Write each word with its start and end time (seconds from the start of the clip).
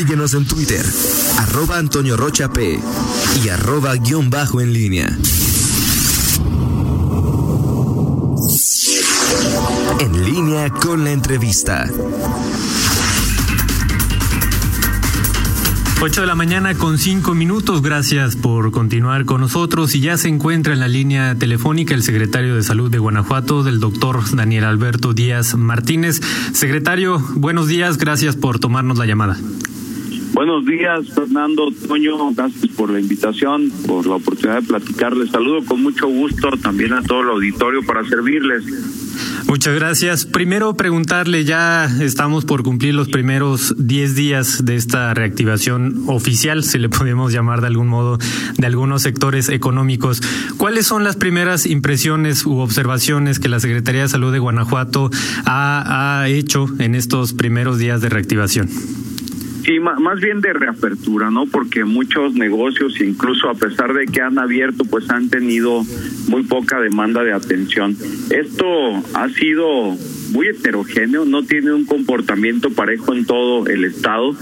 Síguenos 0.00 0.32
en 0.32 0.46
Twitter, 0.46 0.82
arroba 1.36 1.76
Antonio 1.76 2.16
Rocha 2.16 2.50
P 2.50 2.80
y 3.44 3.48
arroba 3.50 3.94
guion 3.96 4.30
bajo 4.30 4.62
en 4.62 4.72
línea. 4.72 5.14
En 9.98 10.24
línea 10.24 10.70
con 10.70 11.04
la 11.04 11.10
entrevista. 11.10 11.86
8 16.00 16.22
de 16.22 16.26
la 16.26 16.34
mañana 16.34 16.74
con 16.76 16.96
5 16.96 17.34
minutos. 17.34 17.82
Gracias 17.82 18.36
por 18.36 18.70
continuar 18.70 19.26
con 19.26 19.42
nosotros. 19.42 19.94
Y 19.94 20.00
ya 20.00 20.16
se 20.16 20.28
encuentra 20.28 20.72
en 20.72 20.80
la 20.80 20.88
línea 20.88 21.34
telefónica 21.34 21.92
el 21.92 22.02
secretario 22.02 22.56
de 22.56 22.62
Salud 22.62 22.90
de 22.90 22.98
Guanajuato, 22.98 23.62
del 23.64 23.80
doctor 23.80 24.34
Daniel 24.34 24.64
Alberto 24.64 25.12
Díaz 25.12 25.56
Martínez. 25.56 26.22
Secretario, 26.54 27.18
buenos 27.34 27.68
días. 27.68 27.98
Gracias 27.98 28.34
por 28.34 28.58
tomarnos 28.58 28.96
la 28.96 29.04
llamada. 29.04 29.36
Buenos 30.40 30.64
días, 30.64 31.06
Fernando 31.14 31.70
Toño. 31.86 32.32
Gracias 32.32 32.68
por 32.68 32.88
la 32.88 32.98
invitación, 32.98 33.70
por 33.86 34.06
la 34.06 34.14
oportunidad 34.14 34.62
de 34.62 34.68
platicarles. 34.68 35.28
Saludo 35.28 35.62
con 35.66 35.82
mucho 35.82 36.08
gusto 36.08 36.48
también 36.62 36.94
a 36.94 37.02
todo 37.02 37.20
el 37.20 37.28
auditorio 37.28 37.82
para 37.84 38.02
servirles. 38.06 38.64
Muchas 39.46 39.74
gracias. 39.74 40.24
Primero 40.24 40.72
preguntarle, 40.72 41.44
ya 41.44 41.84
estamos 42.00 42.46
por 42.46 42.62
cumplir 42.62 42.94
los 42.94 43.08
primeros 43.08 43.74
10 43.76 44.14
días 44.14 44.64
de 44.64 44.76
esta 44.76 45.12
reactivación 45.12 46.04
oficial, 46.06 46.64
si 46.64 46.78
le 46.78 46.88
podemos 46.88 47.34
llamar 47.34 47.60
de 47.60 47.66
algún 47.66 47.88
modo, 47.88 48.16
de 48.56 48.66
algunos 48.66 49.02
sectores 49.02 49.50
económicos. 49.50 50.22
¿Cuáles 50.56 50.86
son 50.86 51.04
las 51.04 51.16
primeras 51.16 51.66
impresiones 51.66 52.46
u 52.46 52.60
observaciones 52.60 53.40
que 53.40 53.50
la 53.50 53.60
Secretaría 53.60 54.00
de 54.00 54.08
Salud 54.08 54.32
de 54.32 54.38
Guanajuato 54.38 55.10
ha 55.44 56.24
hecho 56.28 56.64
en 56.78 56.94
estos 56.94 57.34
primeros 57.34 57.78
días 57.78 58.00
de 58.00 58.08
reactivación? 58.08 58.70
Sí, 59.70 59.78
más 59.78 60.20
bien 60.20 60.40
de 60.40 60.52
reapertura, 60.52 61.30
¿no? 61.30 61.46
Porque 61.46 61.84
muchos 61.84 62.34
negocios, 62.34 63.00
incluso 63.00 63.48
a 63.48 63.54
pesar 63.54 63.94
de 63.94 64.06
que 64.06 64.20
han 64.20 64.36
abierto, 64.36 64.84
pues 64.84 65.08
han 65.10 65.28
tenido 65.30 65.84
muy 66.26 66.42
poca 66.42 66.80
demanda 66.80 67.22
de 67.22 67.32
atención. 67.32 67.96
Esto 68.30 68.66
ha 69.14 69.28
sido 69.28 69.96
muy 70.30 70.48
heterogéneo, 70.48 71.24
no 71.24 71.42
tiene 71.42 71.72
un 71.72 71.84
comportamiento 71.84 72.70
parejo 72.70 73.14
en 73.14 73.24
todo 73.24 73.66
el 73.66 73.84
estado, 73.84 74.34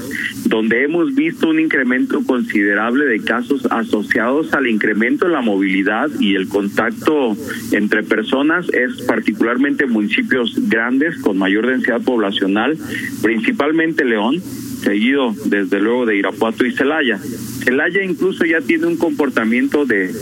donde 0.45 0.84
hemos 0.84 1.14
visto 1.14 1.48
un 1.48 1.61
incremento 1.61 2.22
considerable 2.25 3.05
de 3.06 3.20
casos 3.20 3.67
asociados 3.70 4.53
al 4.55 4.67
incremento 4.67 5.27
de 5.27 5.33
la 5.33 5.41
movilidad 5.41 6.08
y 6.20 6.34
el 6.34 6.48
contacto 6.48 7.36
entre 7.72 8.03
personas, 8.03 8.69
es 8.70 9.03
particularmente 9.03 9.86
municipios 9.86 10.55
grandes 10.69 11.19
con 11.19 11.39
mayor 11.39 11.67
densidad 11.67 12.02
poblacional, 12.02 12.77
principalmente 13.23 14.05
León, 14.05 14.41
seguido 14.41 15.34
desde 15.47 15.80
luego 15.80 16.06
de 16.06 16.17
Irapuato 16.17 16.64
y 16.64 16.73
Celaya. 16.73 17.19
Celaya 17.19 18.02
incluso 18.02 18.45
ya 18.45 18.61
tiene 18.61 18.86
un 18.86 18.97
comportamiento 18.97 19.84
de 19.84 20.12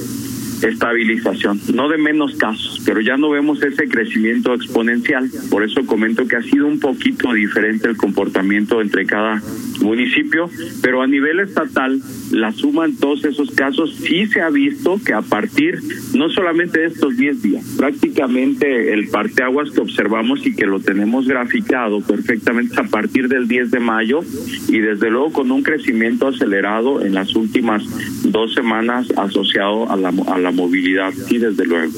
estabilización, 0.62 1.60
no 1.74 1.88
de 1.88 1.98
menos 1.98 2.34
casos, 2.36 2.80
pero 2.84 3.00
ya 3.00 3.16
no 3.16 3.30
vemos 3.30 3.62
ese 3.62 3.88
crecimiento 3.88 4.54
exponencial. 4.54 5.28
Por 5.50 5.64
eso 5.64 5.84
comento 5.86 6.26
que 6.26 6.36
ha 6.36 6.42
sido 6.42 6.66
un 6.66 6.80
poquito 6.80 7.32
diferente 7.32 7.88
el 7.88 7.96
comportamiento 7.96 8.80
entre 8.80 9.06
cada 9.06 9.42
municipio, 9.80 10.48
pero 10.82 11.02
a 11.02 11.06
nivel 11.06 11.40
estatal, 11.40 12.00
la 12.32 12.52
suma 12.52 12.84
en 12.84 12.96
todos 12.96 13.24
esos 13.24 13.50
casos 13.52 13.94
sí 13.94 14.26
se 14.26 14.40
ha 14.40 14.50
visto 14.50 15.00
que 15.04 15.12
a 15.12 15.22
partir 15.22 15.78
no 16.14 16.28
solamente 16.30 16.80
de 16.80 16.86
estos 16.86 17.16
10 17.16 17.42
días, 17.42 17.64
prácticamente 17.76 18.92
el 18.92 19.08
parteaguas 19.08 19.70
que 19.70 19.80
observamos 19.80 20.46
y 20.46 20.54
que 20.54 20.66
lo 20.66 20.80
tenemos 20.80 21.26
graficado 21.26 22.00
perfectamente 22.00 22.80
a 22.80 22.84
partir 22.84 23.28
del 23.28 23.48
10 23.48 23.70
de 23.70 23.80
mayo 23.80 24.20
y 24.68 24.78
desde 24.78 25.10
luego 25.10 25.32
con 25.32 25.50
un 25.50 25.62
crecimiento 25.62 26.28
acelerado 26.28 27.04
en 27.04 27.14
las 27.14 27.34
últimas 27.34 27.82
dos 28.24 28.54
semanas 28.54 29.12
asociado 29.16 29.90
a 29.90 29.96
la, 29.96 30.12
a 30.28 30.38
la 30.38 30.50
movilidad, 30.50 31.12
sí, 31.12 31.38
desde 31.38 31.64
luego. 31.64 31.92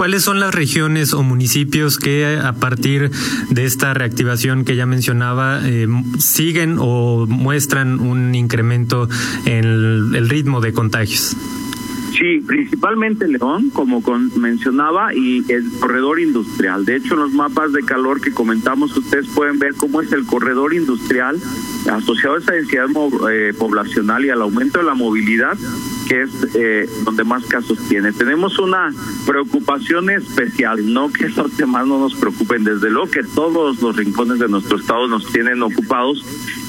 ¿Cuáles 0.00 0.22
son 0.22 0.40
las 0.40 0.54
regiones 0.54 1.12
o 1.12 1.22
municipios 1.22 1.98
que 1.98 2.38
a 2.42 2.54
partir 2.54 3.10
de 3.50 3.66
esta 3.66 3.92
reactivación 3.92 4.64
que 4.64 4.74
ya 4.74 4.86
mencionaba 4.86 5.60
eh, 5.62 5.86
siguen 6.18 6.76
o 6.78 7.26
muestran 7.26 8.00
un 8.00 8.34
incremento 8.34 9.10
en 9.44 9.64
el, 9.66 10.14
el 10.14 10.30
ritmo 10.30 10.62
de 10.62 10.72
contagios? 10.72 11.36
Sí, 12.18 12.40
principalmente 12.46 13.28
León, 13.28 13.68
como 13.68 14.02
con, 14.02 14.30
mencionaba, 14.40 15.14
y 15.14 15.44
el 15.52 15.70
corredor 15.78 16.18
industrial. 16.18 16.86
De 16.86 16.96
hecho, 16.96 17.12
en 17.12 17.20
los 17.20 17.32
mapas 17.32 17.72
de 17.74 17.82
calor 17.82 18.22
que 18.22 18.32
comentamos, 18.32 18.96
ustedes 18.96 19.26
pueden 19.28 19.58
ver 19.58 19.74
cómo 19.74 20.00
es 20.00 20.10
el 20.12 20.24
corredor 20.24 20.72
industrial 20.72 21.36
asociado 21.90 22.36
a 22.36 22.38
esa 22.38 22.52
densidad 22.52 22.86
eh, 23.30 23.52
poblacional 23.58 24.24
y 24.24 24.30
al 24.30 24.40
aumento 24.40 24.78
de 24.78 24.86
la 24.86 24.94
movilidad 24.94 25.58
que 26.10 26.22
es 26.22 26.30
eh, 26.56 26.88
donde 27.04 27.22
más 27.22 27.44
casos 27.44 27.78
tiene. 27.88 28.12
Tenemos 28.12 28.58
una 28.58 28.92
preocupación 29.24 30.10
especial, 30.10 30.92
no 30.92 31.12
que 31.12 31.26
esos 31.26 31.52
temas 31.52 31.86
no 31.86 32.00
nos 32.00 32.16
preocupen, 32.16 32.64
desde 32.64 32.90
luego 32.90 33.08
que 33.08 33.22
todos 33.22 33.80
los 33.80 33.94
rincones 33.94 34.40
de 34.40 34.48
nuestro 34.48 34.78
estado 34.78 35.06
nos 35.06 35.30
tienen 35.30 35.62
ocupados, 35.62 36.24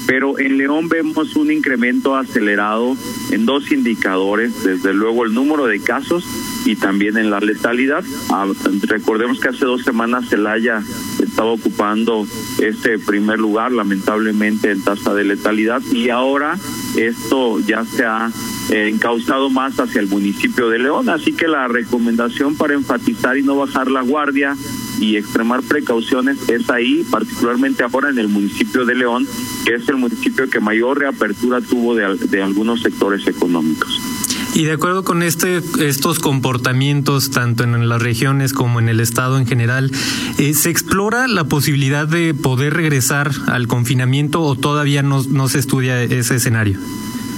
pero 0.06 0.38
en 0.38 0.58
León 0.58 0.88
vemos 0.88 1.34
un 1.34 1.50
incremento 1.50 2.14
acelerado 2.14 2.96
en 3.32 3.44
dos 3.44 3.72
indicadores, 3.72 4.62
desde 4.62 4.94
luego 4.94 5.24
el 5.24 5.34
número 5.34 5.66
de 5.66 5.80
casos 5.80 6.24
y 6.64 6.76
también 6.76 7.16
en 7.16 7.30
la 7.32 7.40
letalidad. 7.40 8.04
Ah, 8.30 8.46
recordemos 8.82 9.40
que 9.40 9.48
hace 9.48 9.64
dos 9.64 9.82
semanas 9.82 10.28
Celaya 10.28 10.84
estaba 11.20 11.50
ocupando 11.50 12.28
este 12.60 13.00
primer 13.00 13.40
lugar, 13.40 13.72
lamentablemente 13.72 14.70
en 14.70 14.84
tasa 14.84 15.14
de 15.14 15.24
letalidad, 15.24 15.82
y 15.90 16.10
ahora 16.10 16.56
esto 16.96 17.60
ya 17.60 17.84
se 17.84 18.04
ha 18.04 18.30
eh, 18.70 18.88
encauzado 18.88 19.50
más 19.50 19.78
hacia 19.78 20.00
el 20.00 20.08
municipio 20.08 20.68
de 20.68 20.78
León, 20.78 21.08
así 21.08 21.32
que 21.32 21.48
la 21.48 21.68
recomendación 21.68 22.56
para 22.56 22.74
enfatizar 22.74 23.36
y 23.36 23.42
no 23.42 23.56
bajar 23.56 23.90
la 23.90 24.02
guardia 24.02 24.56
y 25.00 25.16
extremar 25.16 25.62
precauciones 25.62 26.48
es 26.48 26.68
ahí, 26.70 27.04
particularmente 27.10 27.82
ahora 27.82 28.10
en 28.10 28.18
el 28.18 28.28
municipio 28.28 28.84
de 28.84 28.94
León, 28.94 29.26
que 29.64 29.74
es 29.74 29.88
el 29.88 29.96
municipio 29.96 30.48
que 30.48 30.60
mayor 30.60 30.98
reapertura 30.98 31.60
tuvo 31.60 31.94
de, 31.94 32.16
de 32.16 32.42
algunos 32.42 32.82
sectores 32.82 33.26
económicos. 33.26 34.11
Y 34.54 34.64
de 34.64 34.72
acuerdo 34.72 35.02
con 35.02 35.22
este, 35.22 35.62
estos 35.80 36.18
comportamientos, 36.18 37.30
tanto 37.30 37.64
en 37.64 37.88
las 37.88 38.02
regiones 38.02 38.52
como 38.52 38.80
en 38.80 38.88
el 38.88 39.00
Estado 39.00 39.38
en 39.38 39.46
general, 39.46 39.90
eh, 40.38 40.52
¿se 40.52 40.68
explora 40.68 41.26
la 41.26 41.44
posibilidad 41.44 42.06
de 42.06 42.34
poder 42.34 42.74
regresar 42.74 43.30
al 43.46 43.66
confinamiento 43.66 44.42
o 44.42 44.54
todavía 44.54 45.02
no, 45.02 45.22
no 45.22 45.48
se 45.48 45.58
estudia 45.58 46.02
ese 46.02 46.36
escenario? 46.36 46.78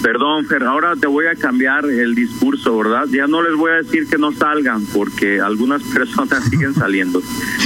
Perdón, 0.04 0.44
Fer, 0.44 0.64
ahora 0.64 0.96
te 0.96 1.06
voy 1.06 1.24
a 1.26 1.34
cambiar 1.34 1.86
el 1.86 2.14
discurso, 2.14 2.76
¿verdad? 2.76 3.06
Ya 3.10 3.26
no 3.26 3.42
les 3.42 3.56
voy 3.56 3.70
a 3.70 3.76
decir 3.76 4.06
que 4.06 4.18
no 4.18 4.32
salgan, 4.32 4.84
porque 4.92 5.40
algunas 5.40 5.82
personas 5.94 6.44
siguen 6.50 6.74
saliendo. 6.74 7.22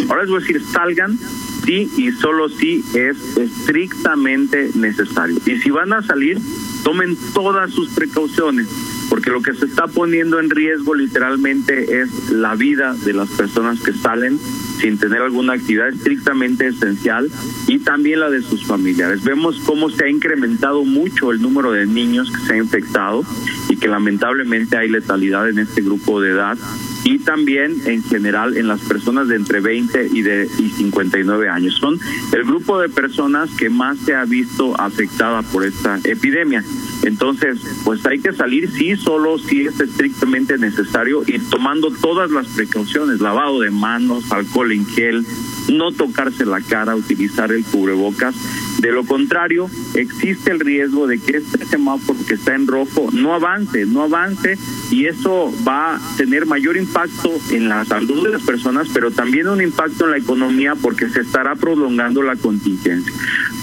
Ahora 0.09 0.23
les 0.23 0.31
voy 0.31 0.39
a 0.39 0.47
decir, 0.47 0.63
salgan 0.63 1.19
sí 1.65 1.91
y 1.97 2.13
solo 2.13 2.49
si 2.49 2.85
es 2.95 3.37
estrictamente 3.37 4.71
necesario. 4.75 5.37
Y 5.47 5.57
si 5.57 5.71
van 5.71 5.93
a 5.93 6.03
salir, 6.03 6.39
tomen 6.85 7.17
todas 7.35 7.73
sus 7.73 7.89
precauciones, 7.91 8.69
porque 9.09 9.31
lo 9.31 9.43
que 9.43 9.55
se 9.55 9.67
está 9.67 9.87
poniendo 9.87 10.39
en 10.41 10.51
riesgo 10.51 10.95
literalmente 10.95 12.01
es 12.01 12.31
la 12.31 12.55
vida 12.55 12.95
de 12.95 13.13
las 13.13 13.29
personas 13.31 13.81
que 13.81 13.93
salen 13.93 14.39
sin 14.81 14.99
tener 14.99 15.23
alguna 15.23 15.55
actividad 15.55 15.89
estrictamente 15.89 16.69
esencial 16.69 17.31
y 17.67 17.81
también 17.81 18.21
la 18.21 18.31
de 18.31 18.43
sus 18.43 18.67
familiares. 18.67 19.25
Vemos 19.25 19.61
cómo 19.65 19.91
se 19.91 20.05
ha 20.05 20.09
incrementado 20.09 20.85
mucho 20.85 21.33
el 21.33 21.43
número 21.43 21.73
de 21.73 21.87
niños 21.87 22.31
que 22.31 22.41
se 22.47 22.53
han 22.53 22.59
infectado 22.59 23.25
y 23.69 23.77
que 23.77 23.89
lamentablemente 23.89 24.77
hay 24.77 24.89
letalidad 24.89 25.49
en 25.49 25.59
este 25.59 25.83
grupo 25.83 26.21
de 26.21 26.31
edad 26.31 26.59
y 27.05 27.19
también 27.19 27.81
en 27.87 28.03
general 28.03 28.57
en 28.57 28.69
las 28.69 28.81
personas 28.81 29.29
de 29.29 29.37
entre 29.37 29.61
20 29.61 30.09
y 30.13 30.23
de 30.23 30.49
y 30.59 30.71
59 30.71 31.49
años. 31.49 31.75
Son 31.75 31.99
el 32.33 32.45
grupo 32.45 32.81
de 32.81 32.89
personas 32.89 33.51
que 33.57 33.71
más 33.71 33.99
se 33.99 34.15
ha 34.15 34.25
visto 34.25 34.79
afectada 34.81 35.43
por 35.43 35.65
esta 35.65 35.99
epidemia. 36.05 36.65
Entonces, 37.03 37.59
pues 37.85 38.05
hay 38.07 38.19
que 38.19 38.33
salir 38.33 38.71
sí, 38.71 38.97
solo 38.97 39.39
si 39.39 39.63
es 39.63 39.81
estrictamente 39.81 40.59
necesario 40.59 41.23
y 41.27 41.39
tomando 41.39 41.91
todas 41.91 42.31
las 42.31 42.47
precauciones, 42.49 43.21
lavado 43.21 43.61
de 43.61 43.71
manos, 43.71 44.31
alcohol 44.31 44.73
en 44.73 44.87
gel, 44.87 45.25
no 45.73 45.93
tocarse 45.93 46.45
la 46.45 46.61
cara, 46.61 46.97
utilizar 46.97 47.53
el 47.53 47.65
cubrebocas. 47.65 48.35
De 48.79 48.93
lo 48.93 49.05
contrario, 49.05 49.69
existe 49.95 50.53
el 50.53 50.61
riesgo 50.61 51.07
de 51.09 51.19
que 51.19 51.39
este 51.39 51.65
semáforo 51.65 52.19
que 52.27 52.35
está 52.35 52.55
en 52.55 52.67
rojo 52.67 53.09
no 53.13 53.35
avance, 53.35 53.87
no 53.87 54.05
avance 54.05 54.57
y 54.91 55.07
eso 55.07 55.53
va 55.67 55.97
a 55.97 56.17
tener 56.17 56.47
mayor 56.47 56.77
impacto 56.77 57.33
en 57.51 57.69
la 57.69 57.85
salud 57.85 58.25
de 58.25 58.31
las 58.31 58.43
personas, 58.43 58.89
pero 58.95 59.11
también 59.11 59.49
un 59.49 59.61
impacto 59.61 60.05
en 60.05 60.13
la 60.13 60.19
economía 60.19 60.75
porque 60.77 61.09
se 61.09 61.21
estará 61.21 61.57
prolongando 61.57 62.23
la 62.23 62.37
contingencia. 62.37 63.13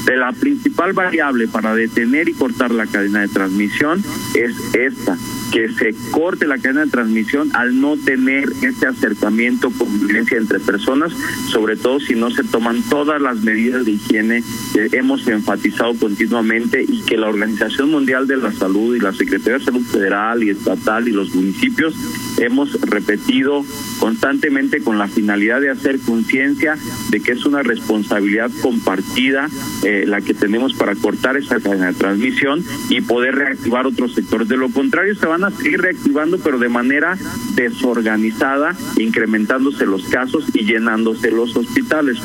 De 0.06 0.18
la 0.18 0.34
principal 0.34 0.94
variable 0.94 1.48
para 1.48 1.74
detener 1.74 2.28
y 2.28 2.34
cortar 2.34 2.72
la 2.72 2.86
cadena 2.86 3.22
de 3.22 3.30
transmisión 3.30 4.04
es 4.34 4.54
esta, 4.76 5.18
que 5.56 5.69
se 5.69 5.96
corte 6.12 6.48
la 6.48 6.57
cadena 6.57 6.84
de 6.84 6.92
transmisión 6.92 7.50
al 7.54 7.80
no 7.80 7.96
tener 7.96 8.50
este 8.62 8.88
acercamiento, 8.88 9.72
convivencia 9.72 10.38
entre 10.38 10.60
personas, 10.60 11.13
sobre 11.48 11.78
todo 11.78 12.02
si 12.02 12.13
no 12.13 12.30
se 12.30 12.44
toman 12.44 12.84
todas 12.90 13.22
las 13.22 13.38
medidas 13.38 13.86
de 13.86 13.92
higiene 13.92 14.44
que 14.74 14.90
hemos 14.98 15.25
enfatizado 15.30 15.94
continuamente 15.98 16.84
y 16.86 17.04
que 17.04 17.16
la 17.16 17.30
Organización 17.30 17.90
Mundial 17.90 18.28
de 18.28 18.36
la 18.36 18.52
Salud 18.52 18.98
y 18.98 19.00
la 19.00 19.13
Secretaría 19.13 19.60
de 19.60 19.63
Salud 19.63 19.86
Federal 19.86 20.44
y 20.44 20.50
Estatal 20.50 21.07
y 21.07 21.13
los 21.13 21.34
municipios 21.34 21.96
hemos 22.38 22.74
repetido 22.81 23.63
constantemente 24.00 24.81
con 24.81 24.98
la 24.98 25.07
finalidad 25.07 25.62
de 25.62 25.69
hacer 25.69 26.00
conciencia 26.02 26.78
de 27.12 27.22
que 27.22 27.31
es 27.31 27.46
una 27.46 27.63
responsabilidad 27.63 28.52
compartida 28.62 29.48
eh, 29.84 30.04
la 30.06 30.19
que 30.19 30.34
tenemos 30.34 30.74
para 30.74 30.96
cortar 30.96 31.38
esa 31.38 31.62
cadena 31.62 31.88
de 31.88 31.94
transmisión 31.94 32.62
y 32.90 33.00
poder 33.00 33.36
reactivar 33.36 33.88
otros 33.88 34.13
sectores. 34.13 34.50
De 34.50 34.57
lo 34.57 34.69
contrario, 34.69 35.16
se 35.16 35.25
van 35.25 35.44
a 35.44 35.44
seguir 35.51 35.81
reactivando, 35.81 36.38
pero 36.38 36.59
de 36.59 36.69
manera 36.69 37.18
desorganizada, 37.56 38.75
incrementándose 38.97 39.86
los 39.86 40.03
casos 40.06 40.45
y 40.53 40.65
llenándose 40.65 41.31
los 41.31 41.56
hospitales. 41.56 42.19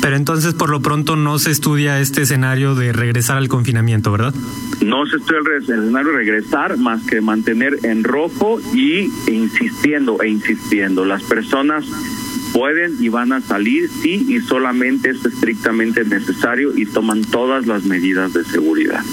Pero 0.00 0.16
entonces, 0.16 0.54
por 0.54 0.70
lo 0.70 0.80
pronto, 0.80 1.16
no 1.16 1.38
se 1.38 1.50
estudia 1.50 2.00
este 2.00 2.22
escenario 2.22 2.74
de 2.74 2.92
regresar 2.92 3.36
al 3.36 3.48
confinamiento, 3.48 4.10
¿verdad? 4.10 4.34
No 4.80 5.04
se 5.04 5.16
estudia 5.16 5.40
el 5.40 5.62
escenario 5.62 6.12
de 6.12 6.16
regresar, 6.16 6.78
más 6.78 7.02
que 7.06 7.20
mantener 7.20 7.78
en 7.82 8.02
rojo 8.02 8.60
y 8.72 9.10
insistiendo 9.30 10.22
e 10.22 10.28
insistiendo. 10.28 11.04
Las 11.04 11.22
personas 11.22 11.84
pueden 12.54 12.96
y 12.98 13.08
van 13.08 13.32
a 13.32 13.40
salir, 13.40 13.88
sí, 13.88 14.26
y 14.28 14.40
solamente 14.40 15.10
es 15.10 15.24
estrictamente 15.24 16.04
necesario 16.04 16.76
y 16.76 16.86
toman 16.86 17.22
todas 17.22 17.66
las 17.66 17.84
medidas 17.84 18.32
de 18.32 18.44
seguridad. 18.44 19.04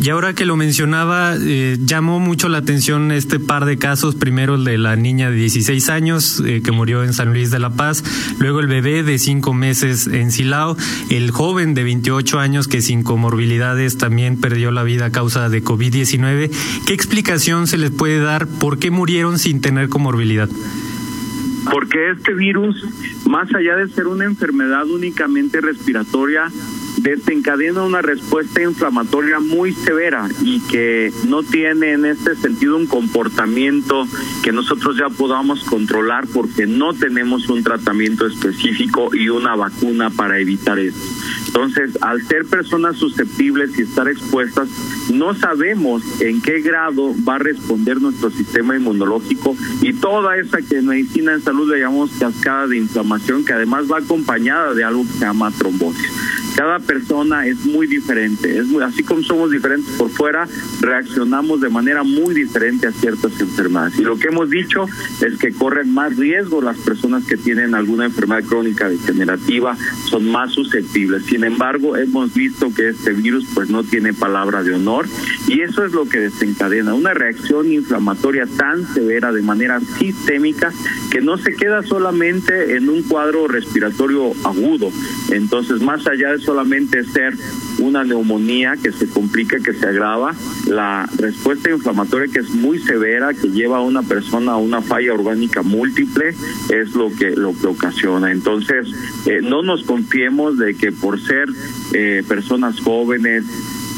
Y 0.00 0.08
ahora 0.10 0.34
que 0.34 0.46
lo 0.46 0.56
mencionaba, 0.56 1.36
eh, 1.38 1.76
llamó 1.84 2.18
mucho 2.18 2.48
la 2.48 2.58
atención 2.58 3.12
este 3.12 3.38
par 3.38 3.66
de 3.66 3.76
casos. 3.76 4.14
Primero 4.14 4.54
el 4.54 4.64
de 4.64 4.78
la 4.78 4.96
niña 4.96 5.30
de 5.30 5.36
16 5.36 5.90
años 5.90 6.42
eh, 6.44 6.62
que 6.64 6.72
murió 6.72 7.04
en 7.04 7.12
San 7.12 7.32
Luis 7.32 7.50
de 7.50 7.58
la 7.58 7.70
Paz, 7.70 8.02
luego 8.38 8.60
el 8.60 8.66
bebé 8.66 9.02
de 9.02 9.18
5 9.18 9.52
meses 9.52 10.06
en 10.06 10.32
Silao, 10.32 10.76
el 11.10 11.30
joven 11.30 11.74
de 11.74 11.84
28 11.84 12.40
años 12.40 12.68
que 12.68 12.80
sin 12.80 13.02
comorbilidades 13.02 13.98
también 13.98 14.40
perdió 14.40 14.70
la 14.70 14.82
vida 14.82 15.06
a 15.06 15.12
causa 15.12 15.48
de 15.48 15.62
COVID-19. 15.62 16.50
¿Qué 16.86 16.94
explicación 16.94 17.66
se 17.66 17.78
les 17.78 17.90
puede 17.90 18.18
dar 18.18 18.46
por 18.46 18.78
qué 18.78 18.90
murieron 18.90 19.38
sin 19.38 19.60
tener 19.60 19.88
comorbilidad? 19.88 20.48
Porque 21.70 22.10
este 22.10 22.34
virus, 22.34 22.84
más 23.26 23.54
allá 23.54 23.76
de 23.76 23.88
ser 23.88 24.06
una 24.08 24.24
enfermedad 24.24 24.86
únicamente 24.86 25.60
respiratoria, 25.60 26.50
desencadena 26.98 27.82
una 27.82 28.02
respuesta 28.02 28.62
inflamatoria 28.62 29.40
muy 29.40 29.72
severa 29.72 30.28
y 30.42 30.60
que 30.60 31.12
no 31.26 31.42
tiene 31.42 31.92
en 31.92 32.04
este 32.04 32.36
sentido 32.36 32.76
un 32.76 32.86
comportamiento 32.86 34.06
que 34.42 34.52
nosotros 34.52 34.96
ya 34.96 35.08
podamos 35.08 35.64
controlar 35.64 36.26
porque 36.32 36.66
no 36.66 36.94
tenemos 36.94 37.48
un 37.48 37.62
tratamiento 37.62 38.26
específico 38.26 39.14
y 39.14 39.28
una 39.28 39.56
vacuna 39.56 40.10
para 40.10 40.38
evitar 40.38 40.78
eso. 40.78 40.98
Entonces, 41.46 41.98
al 42.00 42.22
ser 42.26 42.46
personas 42.46 42.96
susceptibles 42.96 43.78
y 43.78 43.82
estar 43.82 44.08
expuestas, 44.08 44.68
no 45.12 45.34
sabemos 45.34 46.02
en 46.20 46.40
qué 46.40 46.60
grado 46.60 47.14
va 47.28 47.36
a 47.36 47.38
responder 47.38 48.00
nuestro 48.00 48.30
sistema 48.30 48.76
inmunológico 48.76 49.56
y 49.80 49.92
toda 49.92 50.36
esa 50.36 50.62
que 50.62 50.78
en 50.78 50.86
medicina 50.86 51.34
en 51.34 51.42
salud 51.42 51.70
le 51.70 51.80
llamamos 51.80 52.10
cascada 52.18 52.66
de 52.68 52.78
inflamación 52.78 53.44
que 53.44 53.52
además 53.52 53.90
va 53.90 53.98
acompañada 53.98 54.74
de 54.74 54.84
algo 54.84 55.02
que 55.02 55.12
se 55.12 55.20
llama 55.20 55.50
trombosis 55.50 56.41
cada 56.56 56.78
persona 56.78 57.46
es 57.46 57.64
muy 57.64 57.86
diferente. 57.86 58.58
Es 58.58 58.66
muy, 58.66 58.82
así 58.82 59.02
como 59.02 59.22
somos 59.22 59.50
diferentes 59.50 59.94
por 59.96 60.10
fuera, 60.10 60.46
reaccionamos 60.80 61.60
de 61.60 61.68
manera 61.68 62.02
muy 62.02 62.34
diferente 62.34 62.86
a 62.86 62.92
ciertas 62.92 63.40
enfermedades. 63.40 63.98
Y 63.98 64.02
lo 64.02 64.18
que 64.18 64.28
hemos 64.28 64.50
dicho 64.50 64.86
es 65.20 65.38
que 65.38 65.52
corren 65.52 65.92
más 65.92 66.16
riesgo 66.16 66.60
las 66.60 66.78
personas 66.78 67.24
que 67.24 67.36
tienen 67.36 67.74
alguna 67.74 68.06
enfermedad 68.06 68.44
crónica 68.44 68.88
degenerativa, 68.88 69.76
son 70.08 70.30
más 70.30 70.52
susceptibles. 70.52 71.24
Sin 71.24 71.44
embargo, 71.44 71.96
hemos 71.96 72.34
visto 72.34 72.72
que 72.74 72.90
este 72.90 73.12
virus 73.12 73.46
pues 73.54 73.70
no 73.70 73.84
tiene 73.84 74.12
palabra 74.12 74.62
de 74.62 74.74
honor 74.74 75.06
y 75.48 75.60
eso 75.60 75.84
es 75.84 75.92
lo 75.92 76.08
que 76.08 76.18
desencadena 76.18 76.94
una 76.94 77.14
reacción 77.14 77.72
inflamatoria 77.72 78.46
tan 78.46 78.86
severa 78.92 79.32
de 79.32 79.42
manera 79.42 79.80
sistémica 79.98 80.72
que 81.10 81.20
no 81.20 81.36
se 81.38 81.54
queda 81.54 81.82
solamente 81.82 82.76
en 82.76 82.88
un 82.88 83.02
cuadro 83.02 83.48
respiratorio 83.48 84.32
agudo. 84.44 84.90
Entonces, 85.30 85.80
más 85.80 86.06
allá 86.06 86.32
de 86.32 86.38
solamente 86.42 87.04
ser 87.04 87.34
una 87.78 88.04
neumonía 88.04 88.74
que 88.82 88.92
se 88.92 89.08
complica, 89.08 89.58
que 89.58 89.72
se 89.72 89.86
agrava, 89.86 90.34
la 90.66 91.08
respuesta 91.18 91.70
inflamatoria 91.70 92.32
que 92.32 92.40
es 92.40 92.50
muy 92.50 92.78
severa, 92.78 93.34
que 93.34 93.48
lleva 93.48 93.78
a 93.78 93.82
una 93.82 94.02
persona 94.02 94.52
a 94.52 94.56
una 94.56 94.82
falla 94.82 95.14
orgánica 95.14 95.62
múltiple, 95.62 96.34
es 96.70 96.94
lo 96.94 97.10
que 97.14 97.30
lo 97.30 97.54
que 97.58 97.66
ocasiona. 97.66 98.30
Entonces, 98.30 98.88
eh, 99.26 99.40
no 99.42 99.62
nos 99.62 99.84
confiemos 99.84 100.58
de 100.58 100.74
que 100.74 100.92
por 100.92 101.20
ser 101.20 101.48
eh, 101.92 102.22
personas 102.26 102.80
jóvenes, 102.80 103.44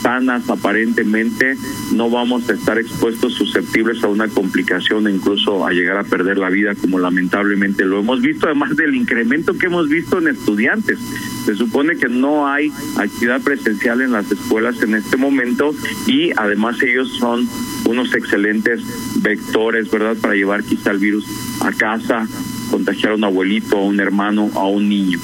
sanas 0.02 0.50
aparentemente, 0.50 1.56
no 1.94 2.10
vamos 2.10 2.48
a 2.50 2.52
estar 2.52 2.78
expuestos 2.78 3.32
susceptibles 3.32 4.04
a 4.04 4.08
una 4.08 4.28
complicación 4.28 5.08
incluso 5.08 5.66
a 5.66 5.70
llegar 5.70 5.96
a 5.96 6.04
perder 6.04 6.36
la 6.36 6.50
vida 6.50 6.74
como 6.74 6.98
lamentablemente 6.98 7.86
lo 7.86 8.00
hemos 8.00 8.20
visto, 8.20 8.46
además 8.46 8.76
del 8.76 8.94
incremento 8.94 9.56
que 9.56 9.66
hemos 9.66 9.88
visto 9.88 10.18
en 10.18 10.28
estudiantes. 10.28 10.98
Se 11.44 11.54
supone 11.54 11.96
que 11.96 12.08
no 12.08 12.46
hay 12.46 12.72
actividad 12.96 13.40
presencial 13.42 14.00
en 14.00 14.12
las 14.12 14.30
escuelas 14.30 14.80
en 14.82 14.94
este 14.94 15.16
momento 15.16 15.74
y 16.06 16.30
además 16.36 16.80
ellos 16.82 17.10
son 17.18 17.46
unos 17.84 18.14
excelentes 18.14 18.82
vectores, 19.16 19.90
¿verdad?, 19.90 20.16
para 20.20 20.34
llevar 20.34 20.64
quizá 20.64 20.90
el 20.90 20.98
virus 20.98 21.26
a 21.60 21.72
casa, 21.72 22.26
contagiar 22.70 23.12
a 23.12 23.14
un 23.16 23.24
abuelito, 23.24 23.76
a 23.76 23.84
un 23.84 24.00
hermano, 24.00 24.50
a 24.54 24.66
un 24.66 24.88
niño. 24.88 25.18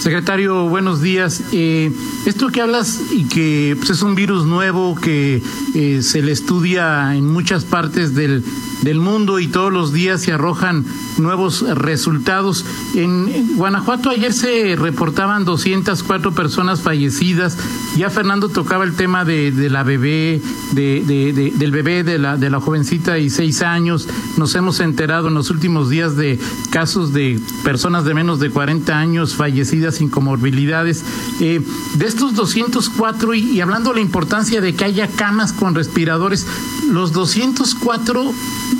Secretario, 0.00 0.68
buenos 0.68 1.00
días. 1.00 1.44
Eh, 1.52 1.92
esto 2.26 2.48
que 2.48 2.60
hablas 2.60 3.00
y 3.12 3.28
que 3.28 3.76
pues, 3.78 3.90
es 3.90 4.02
un 4.02 4.16
virus 4.16 4.46
nuevo 4.46 4.96
que 4.96 5.40
eh, 5.76 6.02
se 6.02 6.22
le 6.22 6.32
estudia 6.32 7.14
en 7.14 7.24
muchas 7.28 7.64
partes 7.64 8.12
del, 8.12 8.42
del 8.82 8.98
mundo 8.98 9.38
y 9.38 9.46
todos 9.46 9.72
los 9.72 9.92
días 9.92 10.20
se 10.22 10.32
arrojan 10.32 10.84
nuevos 11.18 11.62
resultados. 11.76 12.64
En, 12.94 13.56
Guanajuato 13.56 14.10
ayer 14.10 14.32
se 14.32 14.76
reportaban 14.76 15.44
204 15.44 16.32
personas 16.32 16.80
fallecidas. 16.80 17.56
Ya 17.96 18.10
Fernando 18.10 18.48
tocaba 18.48 18.84
el 18.84 18.94
tema 18.94 19.24
de, 19.24 19.52
la 19.70 19.82
bebé, 19.82 20.40
de, 20.72 21.02
de, 21.06 21.52
del 21.54 21.70
bebé 21.70 22.02
de 22.02 22.18
la, 22.18 22.36
de 22.36 22.50
la 22.50 22.60
jovencita 22.60 23.14
de 23.14 23.30
seis 23.30 23.62
años. 23.62 24.08
Nos 24.36 24.54
hemos 24.54 24.80
enterado 24.80 25.28
en 25.28 25.34
los 25.34 25.50
últimos 25.50 25.88
días 25.88 26.16
de 26.16 26.38
casos 26.70 27.12
de 27.12 27.38
personas 27.62 28.04
de 28.04 28.14
menos 28.14 28.40
de 28.40 28.50
40 28.50 28.98
años 28.98 29.34
fallecidas 29.34 29.96
sin 29.96 30.08
comorbilidades. 30.08 31.04
Eh, 31.40 31.60
de 31.94 32.06
estos 32.06 32.34
204, 32.34 33.34
y, 33.34 33.40
y 33.52 33.60
hablando 33.60 33.90
de 33.90 33.96
la 33.96 34.02
importancia 34.02 34.60
de 34.60 34.74
que 34.74 34.84
haya 34.84 35.06
camas 35.08 35.52
con 35.52 35.74
respiradores, 35.74 36.46
los 36.90 37.12
204 37.12 38.32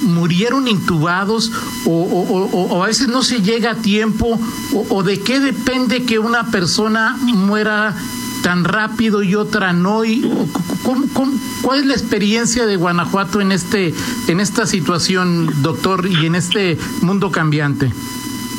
murieron 0.02 0.68
intubados 0.68 1.52
o, 1.84 2.82
a 2.82 2.86
veces 2.86 3.08
no 3.08 3.22
se 3.22 3.42
llega 3.42 3.72
a 3.72 3.74
tiempo 3.76 4.40
o, 4.88 5.02
de 5.02 5.20
qué 5.20 5.40
depende 5.40 6.04
que 6.04 6.18
una 6.18 6.50
persona 6.50 7.16
muera 7.20 7.96
tan 8.42 8.64
rápido 8.64 9.22
y 9.22 9.34
otra 9.34 9.72
no 9.72 10.04
y 10.04 10.28
cuál 11.62 11.80
es 11.80 11.86
la 11.86 11.94
experiencia 11.94 12.66
de 12.66 12.76
Guanajuato 12.76 13.40
en 13.40 13.52
este 13.52 13.94
en 14.26 14.40
esta 14.40 14.66
situación 14.66 15.62
doctor 15.62 16.08
y 16.08 16.26
en 16.26 16.34
este 16.34 16.76
mundo 17.02 17.30
cambiante 17.30 17.92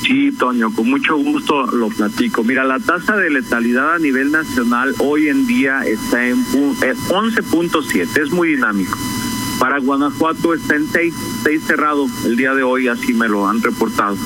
Sí, 0.04 0.34
Toño, 0.34 0.70
con 0.74 0.90
mucho 0.90 1.16
gusto 1.16 1.66
lo 1.68 1.88
platico. 1.88 2.44
Mira, 2.44 2.66
la 2.66 2.78
tasa 2.80 3.16
de 3.16 3.30
letalidad 3.30 3.94
a 3.94 4.00
nivel 4.00 4.32
nacional 4.32 4.94
hoy 5.00 5.30
en 5.30 5.48
día 5.48 5.82
está 5.86 6.28
en 6.28 6.44
11.7, 6.46 8.22
es 8.22 8.32
muy 8.32 8.50
dinámico. 8.50 8.98
Para 9.64 9.80
Guanajuato 9.80 10.54
está 10.54 10.76
en 10.76 10.90
6, 10.92 11.14
6 11.44 11.64
cerrado 11.66 12.06
el 12.26 12.36
día 12.36 12.54
de 12.54 12.64
hoy, 12.64 12.90
así 12.90 13.14
me 13.14 13.30
lo 13.30 13.48
han 13.48 13.62
reportado. 13.62 14.18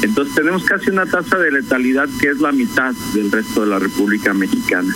Entonces 0.00 0.34
tenemos 0.34 0.64
casi 0.64 0.88
una 0.88 1.04
tasa 1.04 1.36
de 1.36 1.52
letalidad 1.52 2.08
que 2.18 2.28
es 2.30 2.40
la 2.40 2.50
mitad 2.50 2.94
del 3.12 3.30
resto 3.30 3.60
de 3.60 3.66
la 3.66 3.78
República 3.78 4.32
Mexicana. 4.32 4.90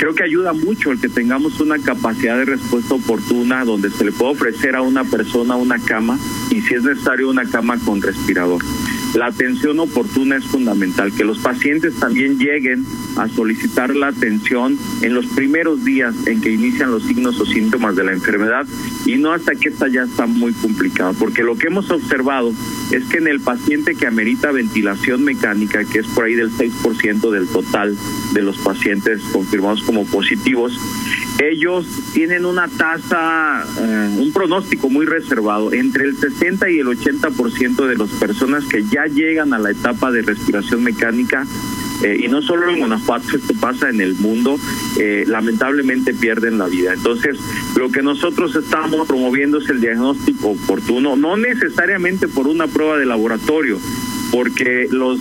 Creo 0.00 0.16
que 0.16 0.24
ayuda 0.24 0.52
mucho 0.52 0.90
el 0.90 1.00
que 1.00 1.08
tengamos 1.08 1.60
una 1.60 1.78
capacidad 1.78 2.36
de 2.38 2.44
respuesta 2.44 2.94
oportuna 2.94 3.64
donde 3.64 3.88
se 3.90 4.04
le 4.04 4.10
puede 4.10 4.32
ofrecer 4.32 4.74
a 4.74 4.82
una 4.82 5.04
persona 5.04 5.54
una 5.54 5.78
cama 5.78 6.18
y 6.50 6.60
si 6.62 6.74
es 6.74 6.82
necesario 6.82 7.30
una 7.30 7.44
cama 7.44 7.78
con 7.78 8.02
respirador. 8.02 8.60
La 9.16 9.28
atención 9.28 9.80
oportuna 9.80 10.36
es 10.36 10.44
fundamental, 10.44 11.10
que 11.10 11.24
los 11.24 11.38
pacientes 11.38 11.94
también 11.98 12.38
lleguen 12.38 12.84
a 13.16 13.26
solicitar 13.28 13.96
la 13.96 14.08
atención 14.08 14.78
en 15.00 15.14
los 15.14 15.24
primeros 15.28 15.86
días 15.86 16.14
en 16.26 16.42
que 16.42 16.50
inician 16.50 16.90
los 16.90 17.02
signos 17.04 17.40
o 17.40 17.46
síntomas 17.46 17.96
de 17.96 18.04
la 18.04 18.12
enfermedad 18.12 18.66
y 19.06 19.16
no 19.16 19.32
hasta 19.32 19.54
que 19.54 19.70
esta 19.70 19.88
ya 19.88 20.02
está 20.02 20.26
muy 20.26 20.52
complicada, 20.52 21.14
porque 21.14 21.42
lo 21.42 21.56
que 21.56 21.68
hemos 21.68 21.90
observado 21.90 22.52
es 22.92 23.04
que 23.04 23.16
en 23.16 23.28
el 23.28 23.40
paciente 23.40 23.94
que 23.94 24.06
amerita 24.06 24.52
ventilación 24.52 25.24
mecánica, 25.24 25.82
que 25.84 26.00
es 26.00 26.06
por 26.08 26.26
ahí 26.26 26.34
del 26.34 26.50
6% 26.50 27.30
del 27.30 27.48
total 27.48 27.96
de 28.34 28.42
los 28.42 28.58
pacientes 28.58 29.22
confirmados 29.32 29.82
como 29.84 30.04
positivos, 30.04 30.78
ellos 31.38 31.86
tienen 32.14 32.46
una 32.46 32.68
tasa, 32.68 33.64
eh, 33.78 34.16
un 34.18 34.32
pronóstico 34.32 34.88
muy 34.88 35.04
reservado. 35.04 35.72
Entre 35.72 36.04
el 36.04 36.16
60 36.16 36.70
y 36.70 36.78
el 36.78 36.86
80% 36.86 37.86
de 37.86 37.96
las 37.96 38.10
personas 38.10 38.64
que 38.64 38.84
ya 38.84 39.04
llegan 39.06 39.52
a 39.52 39.58
la 39.58 39.70
etapa 39.70 40.10
de 40.10 40.22
respiración 40.22 40.82
mecánica, 40.82 41.46
eh, 42.02 42.20
y 42.24 42.28
no 42.28 42.42
solo 42.42 42.70
en 42.70 42.78
Guanajuato, 42.78 43.36
esto 43.36 43.54
pasa 43.60 43.88
en 43.90 44.00
el 44.00 44.14
mundo, 44.14 44.58
eh, 44.98 45.24
lamentablemente 45.26 46.14
pierden 46.14 46.58
la 46.58 46.66
vida. 46.66 46.92
Entonces, 46.92 47.38
lo 47.76 47.90
que 47.90 48.02
nosotros 48.02 48.54
estamos 48.54 49.06
promoviendo 49.06 49.58
es 49.58 49.68
el 49.68 49.80
diagnóstico 49.80 50.48
oportuno, 50.48 51.16
no 51.16 51.36
necesariamente 51.36 52.28
por 52.28 52.46
una 52.48 52.66
prueba 52.66 52.98
de 52.98 53.06
laboratorio, 53.06 53.78
porque 54.30 54.88
los 54.90 55.20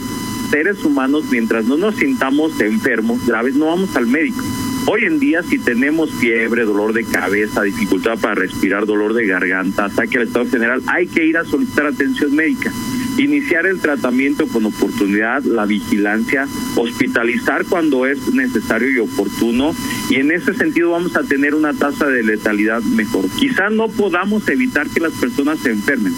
seres 0.50 0.84
humanos, 0.84 1.26
mientras 1.30 1.66
no 1.66 1.78
nos 1.78 1.96
sintamos 1.96 2.60
enfermos 2.60 3.26
graves, 3.26 3.56
no 3.56 3.68
vamos 3.68 3.96
al 3.96 4.08
médico. 4.08 4.44
Hoy 4.88 5.04
en 5.06 5.20
día, 5.20 5.42
si 5.42 5.58
tenemos 5.58 6.12
fiebre, 6.12 6.64
dolor 6.64 6.94
de 6.94 7.04
cabeza, 7.06 7.64
dificultad 7.64 8.20
para 8.20 8.36
respirar, 8.36 8.86
dolor 8.86 9.16
de 9.16 9.26
garganta, 9.26 9.86
ataque 9.86 10.18
al 10.18 10.28
estado 10.28 10.46
general, 10.46 10.84
hay 10.86 11.08
que 11.08 11.26
ir 11.26 11.38
a 11.40 11.44
solicitar 11.44 11.88
atención 11.88 12.36
médica. 12.36 12.72
Iniciar 13.18 13.66
el 13.66 13.80
tratamiento 13.80 14.48
con 14.48 14.64
oportunidad, 14.66 15.44
la 15.44 15.66
vigilancia, 15.66 16.48
hospitalizar 16.76 17.66
cuando 17.66 18.06
es 18.06 18.32
necesario 18.32 18.92
y 18.92 19.00
oportuno. 19.00 19.76
Y 20.12 20.18
en 20.18 20.32
ese 20.32 20.54
sentido 20.54 20.92
vamos 20.92 21.16
a 21.16 21.24
tener 21.24 21.56
una 21.56 21.74
tasa 21.74 22.08
de 22.08 22.22
letalidad 22.22 22.84
mejor. 22.84 23.26
Quizá 23.40 23.72
no 23.72 23.88
podamos 23.88 24.48
evitar 24.50 24.88
que 24.88 25.00
las 25.00 25.14
personas 25.14 25.60
se 25.62 25.72
enfermen, 25.72 26.14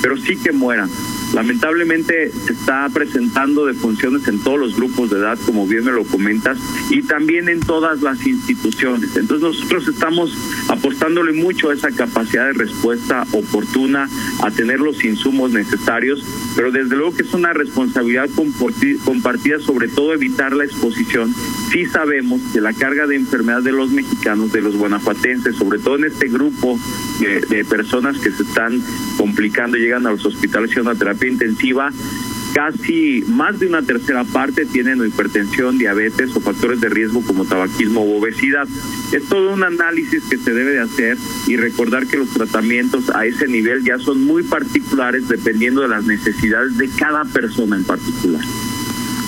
pero 0.00 0.16
sí 0.16 0.36
que 0.36 0.52
mueran. 0.52 0.88
Lamentablemente 1.32 2.30
se 2.30 2.52
está 2.52 2.88
presentando 2.92 3.64
defunciones 3.64 4.28
en 4.28 4.38
todos 4.40 4.58
los 4.58 4.76
grupos 4.76 5.10
de 5.10 5.18
edad, 5.18 5.38
como 5.46 5.66
bien 5.66 5.84
me 5.84 5.92
lo 5.92 6.04
comentas, 6.04 6.58
y 6.90 7.02
también 7.02 7.48
en 7.48 7.60
todas 7.60 8.02
las 8.02 8.26
instituciones. 8.26 9.16
Entonces 9.16 9.42
nosotros 9.42 9.88
estamos 9.88 10.36
apostándole 10.68 11.32
mucho 11.32 11.70
a 11.70 11.74
esa 11.74 11.90
capacidad 11.90 12.46
de 12.46 12.52
respuesta 12.52 13.26
oportuna, 13.32 14.08
a 14.42 14.50
tener 14.50 14.80
los 14.80 15.02
insumos 15.04 15.52
necesarios, 15.52 16.22
pero 16.54 16.70
desde 16.70 16.96
luego 16.96 17.14
que 17.14 17.22
es 17.22 17.32
una 17.32 17.52
responsabilidad 17.52 18.28
compartida, 19.04 19.58
sobre 19.60 19.88
todo 19.88 20.12
evitar 20.12 20.52
la 20.54 20.64
exposición. 20.64 21.34
Sí 21.70 21.86
sabemos 21.86 22.40
que 22.52 22.60
la 22.60 22.74
carga 22.74 23.06
de 23.06 23.16
enfermedad 23.16 23.62
de 23.62 23.72
los 23.72 23.90
mexicanos, 23.90 24.52
de 24.52 24.60
los 24.60 24.76
guanajuatenses, 24.76 25.56
sobre 25.56 25.78
todo 25.78 25.96
en 25.96 26.04
este 26.04 26.28
grupo 26.28 26.78
de, 27.20 27.40
de 27.40 27.64
personas 27.64 28.18
que 28.18 28.30
se 28.30 28.42
están 28.42 28.82
complicando, 29.22 29.76
llegan 29.76 30.04
a 30.04 30.10
los 30.10 30.26
hospitales 30.26 30.74
y 30.74 30.80
a 30.80 30.82
una 30.82 30.96
terapia 30.96 31.30
intensiva, 31.30 31.92
casi 32.52 33.22
más 33.28 33.60
de 33.60 33.68
una 33.68 33.82
tercera 33.82 34.24
parte 34.24 34.66
tienen 34.66 35.06
hipertensión, 35.06 35.78
diabetes 35.78 36.34
o 36.34 36.40
factores 36.40 36.80
de 36.80 36.88
riesgo 36.88 37.22
como 37.22 37.44
tabaquismo 37.44 38.04
u 38.04 38.18
obesidad. 38.18 38.66
Es 39.12 39.22
todo 39.28 39.52
un 39.52 39.62
análisis 39.62 40.24
que 40.24 40.38
se 40.38 40.52
debe 40.52 40.72
de 40.72 40.80
hacer 40.80 41.16
y 41.46 41.56
recordar 41.56 42.08
que 42.08 42.16
los 42.16 42.30
tratamientos 42.30 43.10
a 43.10 43.24
ese 43.26 43.46
nivel 43.46 43.84
ya 43.84 43.96
son 44.00 44.24
muy 44.24 44.42
particulares 44.42 45.28
dependiendo 45.28 45.82
de 45.82 45.88
las 45.88 46.04
necesidades 46.04 46.76
de 46.76 46.88
cada 46.88 47.24
persona 47.24 47.76
en 47.76 47.84
particular. 47.84 48.42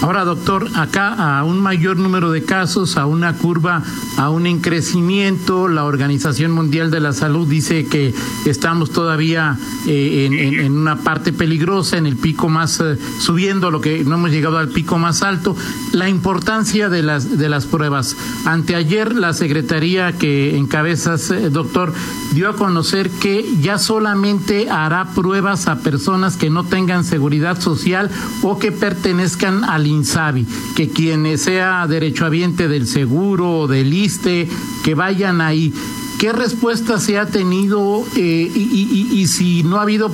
Ahora, 0.00 0.24
doctor, 0.24 0.68
acá 0.74 1.38
a 1.38 1.44
un 1.44 1.60
mayor 1.60 1.96
número 1.96 2.30
de 2.30 2.42
casos, 2.42 2.96
a 2.96 3.06
una 3.06 3.34
curva, 3.34 3.82
a 4.16 4.30
un 4.30 4.44
crecimiento, 4.60 5.68
la 5.68 5.84
Organización 5.84 6.52
Mundial 6.52 6.90
de 6.90 7.00
la 7.00 7.12
Salud 7.12 7.48
dice 7.48 7.86
que 7.86 8.14
estamos 8.44 8.90
todavía 8.90 9.56
eh, 9.86 10.28
en, 10.30 10.72
una 10.72 10.96
parte 10.96 11.32
peligrosa, 11.32 11.96
en 11.96 12.06
el 12.06 12.16
pico 12.16 12.48
más 12.48 12.80
eh, 12.80 12.98
subiendo, 13.18 13.70
lo 13.70 13.80
que 13.80 14.04
no 14.04 14.16
hemos 14.16 14.30
llegado 14.30 14.58
al 14.58 14.68
pico 14.68 14.98
más 14.98 15.22
alto. 15.22 15.56
La 15.92 16.08
importancia 16.08 16.88
de 16.88 17.02
las 17.02 17.38
de 17.38 17.48
las 17.48 17.64
pruebas. 17.66 18.16
Anteayer 18.44 19.14
la 19.14 19.32
secretaría 19.32 20.12
que 20.12 20.56
encabezas, 20.56 21.30
eh, 21.30 21.50
doctor, 21.50 21.92
dio 22.34 22.48
a 22.50 22.56
conocer 22.56 23.10
que 23.10 23.44
ya 23.60 23.78
solamente 23.78 24.68
hará 24.68 25.10
pruebas 25.14 25.68
a 25.68 25.78
personas 25.78 26.36
que 26.36 26.50
no 26.50 26.64
tengan 26.64 27.04
seguridad 27.04 27.60
social 27.60 28.10
o 28.42 28.58
que 28.58 28.72
pertenezcan 28.72 29.64
al 29.64 29.86
INSABI, 29.86 30.46
que 30.74 30.90
quien 30.90 31.38
sea 31.38 31.86
derechohabiente 31.86 32.68
del 32.68 32.86
seguro 32.86 33.60
o 33.60 33.66
del 33.68 33.92
ISTE, 33.92 34.48
que 34.82 34.94
vayan 34.94 35.40
ahí. 35.40 35.72
¿Qué 36.18 36.32
respuesta 36.32 36.98
se 36.98 37.18
ha 37.18 37.26
tenido 37.26 38.04
eh, 38.16 38.50
y, 38.54 39.26
si 39.26 39.62
no 39.62 39.78
ha 39.78 39.82
habido, 39.82 40.12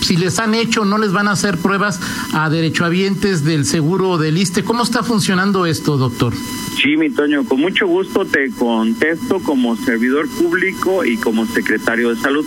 si 0.00 0.16
les 0.16 0.38
han 0.38 0.54
hecho, 0.54 0.84
no 0.84 0.98
les 0.98 1.12
van 1.12 1.28
a 1.28 1.32
hacer 1.32 1.58
pruebas 1.58 2.00
a 2.32 2.50
derechohabientes 2.50 3.44
del 3.44 3.64
seguro 3.64 4.18
del 4.18 4.38
ISTE? 4.38 4.62
¿Cómo 4.62 4.82
está 4.82 5.02
funcionando 5.02 5.66
esto, 5.66 5.96
doctor? 5.96 6.32
Sí, 6.82 6.96
mi 6.96 7.10
Toño, 7.10 7.44
con 7.44 7.60
mucho 7.60 7.86
gusto 7.86 8.24
te 8.24 8.50
contesto 8.50 9.40
como 9.40 9.76
servidor 9.76 10.28
público 10.28 11.04
y 11.04 11.16
como 11.16 11.46
secretario 11.46 12.10
de 12.10 12.16
salud. 12.16 12.46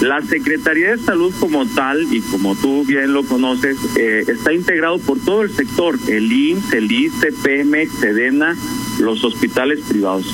La 0.00 0.22
Secretaría 0.22 0.90
de 0.90 0.98
Salud 0.98 1.32
como 1.38 1.66
tal, 1.66 2.02
y 2.12 2.20
como 2.20 2.54
tú 2.56 2.84
bien 2.84 3.12
lo 3.12 3.24
conoces, 3.24 3.76
eh, 3.96 4.24
está 4.26 4.52
integrado 4.52 4.98
por 4.98 5.18
todo 5.18 5.42
el 5.42 5.50
sector, 5.50 5.98
el 6.08 6.30
IMSS, 6.30 6.72
el 6.74 6.92
ISTE, 6.92 7.32
PEMEX, 7.32 7.92
SEDENA, 8.00 8.56
los 9.00 9.24
hospitales 9.24 9.80
privados. 9.88 10.26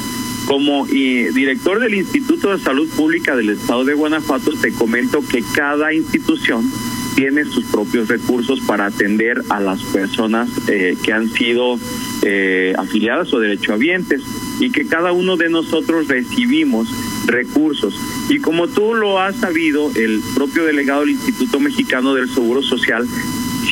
Como 0.52 0.84
director 0.84 1.80
del 1.80 1.94
Instituto 1.94 2.50
de 2.50 2.62
Salud 2.62 2.86
Pública 2.90 3.34
del 3.34 3.48
Estado 3.48 3.86
de 3.86 3.94
Guanajuato, 3.94 4.52
te 4.52 4.70
comento 4.70 5.26
que 5.26 5.42
cada 5.54 5.94
institución 5.94 6.70
tiene 7.14 7.46
sus 7.46 7.64
propios 7.64 8.08
recursos 8.08 8.60
para 8.60 8.84
atender 8.84 9.42
a 9.48 9.60
las 9.60 9.82
personas 9.82 10.50
eh, 10.68 10.98
que 11.02 11.10
han 11.10 11.30
sido 11.30 11.78
eh, 12.20 12.74
afiliadas 12.76 13.32
o 13.32 13.40
derechohabientes 13.40 14.20
y 14.60 14.68
que 14.68 14.86
cada 14.86 15.12
uno 15.12 15.38
de 15.38 15.48
nosotros 15.48 16.08
recibimos 16.08 16.86
recursos. 17.26 17.98
Y 18.28 18.38
como 18.38 18.68
tú 18.68 18.92
lo 18.92 19.20
has 19.20 19.36
sabido, 19.36 19.90
el 19.94 20.20
propio 20.34 20.66
delegado 20.66 21.00
del 21.00 21.12
Instituto 21.12 21.60
Mexicano 21.60 22.12
del 22.12 22.28
Seguro 22.28 22.62
Social 22.62 23.08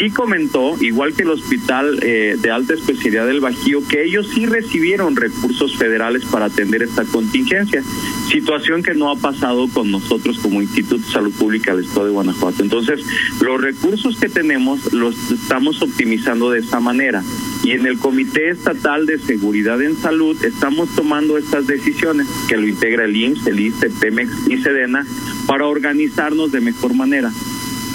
sí 0.01 0.11
comentó, 0.11 0.77
igual 0.81 1.13
que 1.13 1.25
el 1.25 1.31
Hospital 1.31 1.99
eh, 2.03 2.37
de 2.41 2.51
Alta 2.51 2.73
Especialidad 2.73 3.27
del 3.27 3.41
Bajío, 3.41 3.87
que 3.87 4.03
ellos 4.03 4.31
sí 4.35 4.47
recibieron 4.47 5.15
recursos 5.15 5.77
federales 5.77 6.25
para 6.25 6.47
atender 6.47 6.83
esta 6.83 7.05
contingencia, 7.05 7.83
situación 8.31 8.83
que 8.83 8.95
no 8.95 9.11
ha 9.11 9.17
pasado 9.17 9.69
con 9.69 9.91
nosotros 9.91 10.39
como 10.39 10.63
Instituto 10.63 11.05
de 11.05 11.13
Salud 11.13 11.35
Pública 11.35 11.75
del 11.77 11.85
Estado 11.85 12.07
de 12.07 12.13
Guanajuato. 12.13 12.63
Entonces, 12.63 13.05
los 13.43 13.61
recursos 13.61 14.19
que 14.19 14.31
tenemos 14.31 14.91
los 14.95 15.31
estamos 15.31 15.83
optimizando 15.83 16.51
de 16.51 16.61
esa 16.61 16.81
manera. 16.81 17.23
Y 17.63 17.73
en 17.73 17.87
el 17.87 17.99
Comité 17.99 18.49
Estatal 18.49 19.05
de 19.05 19.19
Seguridad 19.19 19.83
en 19.83 19.99
Salud 19.99 20.43
estamos 20.43 20.89
tomando 20.97 21.37
estas 21.37 21.67
decisiones, 21.67 22.27
que 22.49 22.57
lo 22.57 22.67
integra 22.67 23.05
el 23.05 23.15
IMSS, 23.15 23.47
el 23.49 23.61
ISTE, 23.61 23.91
PEMEX 23.91 24.49
y 24.49 24.57
SEDENA, 24.57 25.05
para 25.47 25.67
organizarnos 25.67 26.53
de 26.53 26.63
mejor 26.63 26.95
manera. 26.95 27.31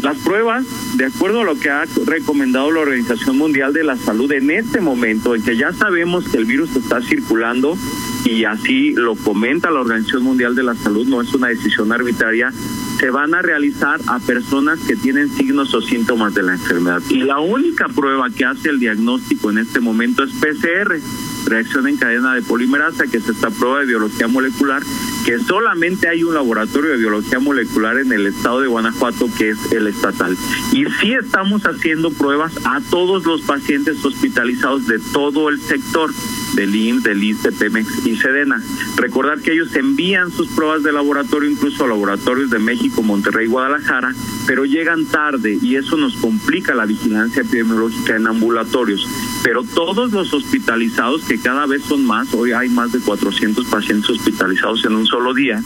Las 0.02 0.18
pruebas, 0.18 0.66
de 0.98 1.06
acuerdo 1.06 1.42
a 1.42 1.44
lo 1.46 1.58
que 1.58 1.70
ha 1.70 1.86
recomendado 2.06 2.72
la 2.72 2.82
Organización 2.82 3.38
Mundial 3.38 3.74
de 3.74 3.84
la 3.84 3.98
Salud 3.98 4.32
en 4.32 4.52
este 4.52 4.82
momento, 4.82 5.36
en 5.36 5.44
que 5.44 5.58
ya 5.58 5.74
sabemos 5.74 6.28
que 6.28 6.38
el 6.38 6.46
virus 6.46 6.76
está 6.76 7.02
circulando 7.02 7.78
y 8.24 8.44
así 8.44 8.94
lo 8.94 9.16
comenta 9.16 9.72
la 9.72 9.82
Organización 9.82 10.24
Mundial 10.24 10.56
de 10.56 10.64
la 10.64 10.76
Salud, 10.76 11.08
no 11.08 11.22
es 11.22 11.34
una 11.34 11.48
decisión 11.48 11.92
arbitraria, 11.92 12.52
se 13.00 13.10
van 13.10 13.34
a 13.34 13.42
realizar 13.42 14.00
a 14.08 14.20
personas 14.20 14.80
que 14.80 14.96
tienen 14.96 15.30
signos 15.30 15.74
o 15.74 15.82
síntomas 15.82 16.34
de 16.34 16.44
la 16.44 16.54
enfermedad. 16.54 17.02
Y 17.10 17.24
la 17.24 17.40
única 17.40 17.88
prueba 17.88 18.30
que 18.30 18.46
hace 18.46 18.70
el 18.70 18.80
diagnóstico 18.80 19.50
en 19.52 19.60
este 19.60 19.80
momento 19.80 20.24
es 20.24 20.32
PCR, 20.34 21.00
reacción 21.46 21.88
en 21.88 21.98
cadena 21.98 22.34
de 22.34 22.42
polimerasa, 22.42 23.08
que 23.08 23.18
es 23.18 23.28
esta 23.28 23.50
prueba 23.50 23.80
de 23.82 23.88
biología 23.88 24.28
molecular, 24.28 24.82
que 25.26 25.40
solamente 25.40 26.08
hay 26.08 26.24
un 26.24 26.36
laboratorio 26.36 26.92
de 26.92 26.98
biología 26.98 27.40
molecular 27.40 27.98
en 27.98 28.12
el 28.12 28.28
estado 28.28 28.62
de 28.62 28.68
Guanajuato, 28.68 29.28
que 29.36 29.50
es 29.50 29.72
el 29.72 29.88
estatal. 29.88 30.38
Y 30.72 30.86
sí 31.02 31.14
estamos 31.14 31.64
haciendo 31.64 32.12
pruebas 32.12 32.54
a 32.64 32.80
todos 32.92 33.26
los 33.26 33.42
pacientes 33.42 34.06
hospitalizados 34.06 34.86
de 34.86 35.00
todo 35.12 35.50
el 35.50 35.60
sector 35.60 36.12
del 36.56 36.76
IMSS, 36.76 37.04
del 37.04 37.54
Pemex 37.54 38.06
y 38.06 38.16
Sedena. 38.16 38.62
Recordar 38.96 39.42
que 39.42 39.54
ellos 39.54 39.76
envían 39.76 40.32
sus 40.32 40.48
pruebas 40.50 40.84
de 40.84 40.92
laboratorio 40.92 41.50
incluso 41.50 41.86
a 41.86 41.88
laboratorios 41.88 42.50
de 42.50 42.60
México, 42.60 43.04
Monterrey, 43.04 43.48
Guadalajara, 43.48 44.14
pero 44.48 44.66
llegan 44.66 45.06
tarde 45.06 45.58
y 45.62 45.76
eso 45.76 45.98
nos 45.98 46.16
complica 46.16 46.74
la 46.74 46.86
vigilancia 46.86 47.42
epidemiológica 47.42 48.16
en 48.16 48.28
ambulatorios. 48.28 49.08
Pero 49.44 49.64
todos 49.64 50.12
los 50.12 50.34
hospitalizados, 50.34 51.24
que 51.24 51.40
cada 51.40 51.66
vez 51.66 51.84
son 51.84 52.06
más, 52.06 52.34
hoy 52.34 52.52
hay 52.52 52.70
más 52.70 52.92
de 52.92 53.00
400 53.00 53.66
pacientes 53.66 54.10
hospitalizados 54.10 54.86
en 54.86 54.96
un 54.96 55.06
solo 55.06 55.34
día, 55.34 55.62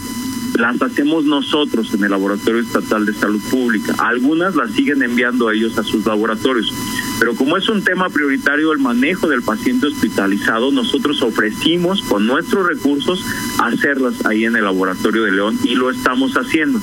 las 0.57 0.81
hacemos 0.81 1.25
nosotros 1.25 1.93
en 1.93 2.03
el 2.03 2.11
Laboratorio 2.11 2.61
Estatal 2.61 3.05
de 3.05 3.13
Salud 3.13 3.41
Pública. 3.49 3.95
Algunas 3.97 4.55
las 4.55 4.71
siguen 4.71 5.01
enviando 5.01 5.49
ellos 5.49 5.77
a 5.77 5.83
sus 5.83 6.05
laboratorios. 6.05 6.73
Pero 7.19 7.35
como 7.35 7.57
es 7.57 7.67
un 7.67 7.83
tema 7.83 8.09
prioritario 8.09 8.71
el 8.71 8.79
manejo 8.79 9.27
del 9.27 9.43
paciente 9.43 9.87
hospitalizado, 9.87 10.71
nosotros 10.71 11.21
ofrecimos 11.21 12.01
con 12.03 12.25
nuestros 12.25 12.65
recursos 12.65 13.23
hacerlas 13.59 14.25
ahí 14.25 14.45
en 14.45 14.55
el 14.55 14.63
Laboratorio 14.63 15.23
de 15.23 15.31
León 15.31 15.59
y 15.63 15.75
lo 15.75 15.89
estamos 15.89 16.33
haciendo. 16.35 16.79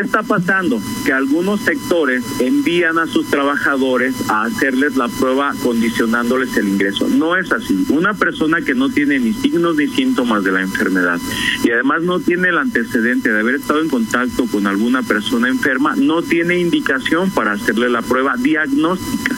¿Qué 0.00 0.06
¿Qué 0.06 0.06
está 0.06 0.22
pasando? 0.22 0.80
Que 1.04 1.12
algunos 1.12 1.60
sectores 1.60 2.24
envían 2.40 2.98
a 2.98 3.06
sus 3.06 3.26
trabajadores 3.28 4.14
a 4.30 4.44
hacerles 4.44 4.96
la 4.96 5.08
prueba 5.08 5.52
condicionándoles 5.62 6.56
el 6.56 6.68
ingreso. 6.68 7.06
No 7.06 7.36
es 7.36 7.52
así. 7.52 7.84
Una 7.90 8.14
persona 8.14 8.62
que 8.62 8.74
no 8.74 8.88
tiene 8.88 9.18
ni 9.18 9.34
signos 9.34 9.76
ni 9.76 9.88
síntomas 9.88 10.42
de 10.42 10.52
la 10.52 10.62
enfermedad 10.62 11.20
y 11.62 11.70
además 11.70 12.00
no 12.02 12.18
tiene 12.18 12.48
el 12.48 12.56
antecedente 12.56 13.30
de 13.30 13.40
haber 13.40 13.56
estado 13.56 13.82
en 13.82 13.90
contacto 13.90 14.46
con 14.46 14.66
alguna 14.66 15.02
persona 15.02 15.50
enferma, 15.50 15.94
no 15.96 16.22
tiene 16.22 16.58
indicación 16.58 17.30
para 17.30 17.52
hacerle 17.52 17.90
la 17.90 18.00
prueba 18.00 18.36
diagnóstica. 18.38 19.36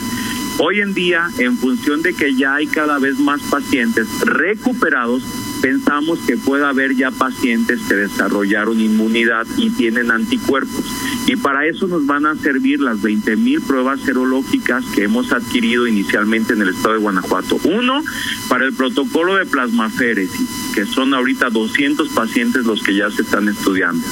Hoy 0.59 0.79
en 0.79 0.93
día, 0.93 1.27
en 1.39 1.57
función 1.57 2.01
de 2.03 2.13
que 2.13 2.35
ya 2.35 2.55
hay 2.55 2.67
cada 2.67 2.99
vez 2.99 3.19
más 3.19 3.41
pacientes 3.41 4.07
recuperados, 4.21 5.23
pensamos 5.63 6.19
que 6.27 6.35
puede 6.35 6.65
haber 6.65 6.93
ya 6.93 7.09
pacientes 7.09 7.79
que 7.87 7.95
desarrollaron 7.95 8.81
inmunidad 8.81 9.47
y 9.55 9.69
tienen 9.69 10.11
anticuerpos. 10.11 10.83
Y 11.25 11.37
para 11.37 11.65
eso 11.65 11.87
nos 11.87 12.05
van 12.05 12.25
a 12.25 12.35
servir 12.35 12.81
las 12.81 13.01
20 13.01 13.37
mil 13.37 13.61
pruebas 13.61 14.01
serológicas 14.01 14.83
que 14.93 15.05
hemos 15.05 15.31
adquirido 15.31 15.87
inicialmente 15.87 16.51
en 16.51 16.63
el 16.63 16.69
estado 16.69 16.95
de 16.95 16.99
Guanajuato. 16.99 17.57
Uno, 17.63 18.03
para 18.49 18.65
el 18.65 18.73
protocolo 18.73 19.35
de 19.35 19.45
plasmaféresis, 19.45 20.71
que 20.73 20.85
son 20.85 21.13
ahorita 21.13 21.49
200 21.49 22.09
pacientes 22.09 22.65
los 22.65 22.83
que 22.83 22.95
ya 22.95 23.09
se 23.09 23.21
están 23.23 23.47
estudiando. 23.47 24.05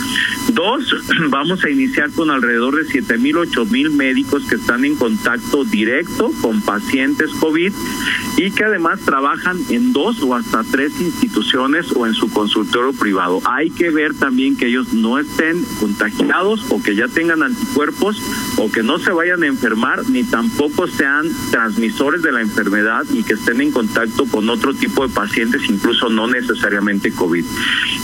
Dos, 0.54 0.96
vamos 1.30 1.64
a 1.64 1.70
iniciar 1.70 2.12
con 2.12 2.30
alrededor 2.30 2.76
de 2.76 2.90
7 2.90 3.18
mil, 3.18 3.38
8 3.38 3.66
mil 3.66 3.92
médicos 3.92 4.44
que 4.46 4.56
están 4.56 4.86
en 4.86 4.96
contacto 4.96 5.64
directo 5.64 6.32
con 6.42 6.62
pacientes 6.62 7.32
COVID 7.40 7.74
y 8.38 8.52
que 8.52 8.64
además 8.64 9.00
trabajan 9.02 9.60
en 9.70 9.94
dos 9.94 10.22
o 10.24 10.36
hasta 10.36 10.64
tres 10.64 11.00
instituciones 11.00 11.92
o 11.96 12.06
en 12.06 12.14
su 12.14 12.30
consultorio 12.32 12.94
privado. 12.94 13.42
Hay 13.46 13.70
que 13.70 13.90
ver 13.90 14.14
también 14.14 14.56
que 14.56 14.68
ellos 14.68 14.94
no 14.94 15.20
estén 15.20 15.64
contagiados 15.80 16.66
o 16.70 16.82
que 16.82 16.96
ya 16.96 17.08
tengan 17.08 17.44
anticuerpos 17.44 18.22
o 18.62 18.72
que 18.72 18.84
no 18.84 19.00
se 19.00 19.12
vayan 19.12 19.42
a 19.42 19.48
enfermar 19.48 20.08
ni 20.08 20.24
tampoco 20.24 20.86
sean 20.86 21.28
transmisores 21.50 22.22
de 22.22 22.32
la 22.32 22.42
enfermedad 22.42 23.06
y 23.12 23.24
que 23.24 23.34
estén 23.34 23.60
en 23.60 23.72
contacto 23.72 24.26
con 24.26 24.48
otro 24.50 24.74
tipo 24.76 25.08
de 25.08 25.14
pacientes, 25.14 25.64
incluso 25.68 26.10
no 26.10 26.28
necesariamente 26.28 27.12
COVID. 27.12 27.44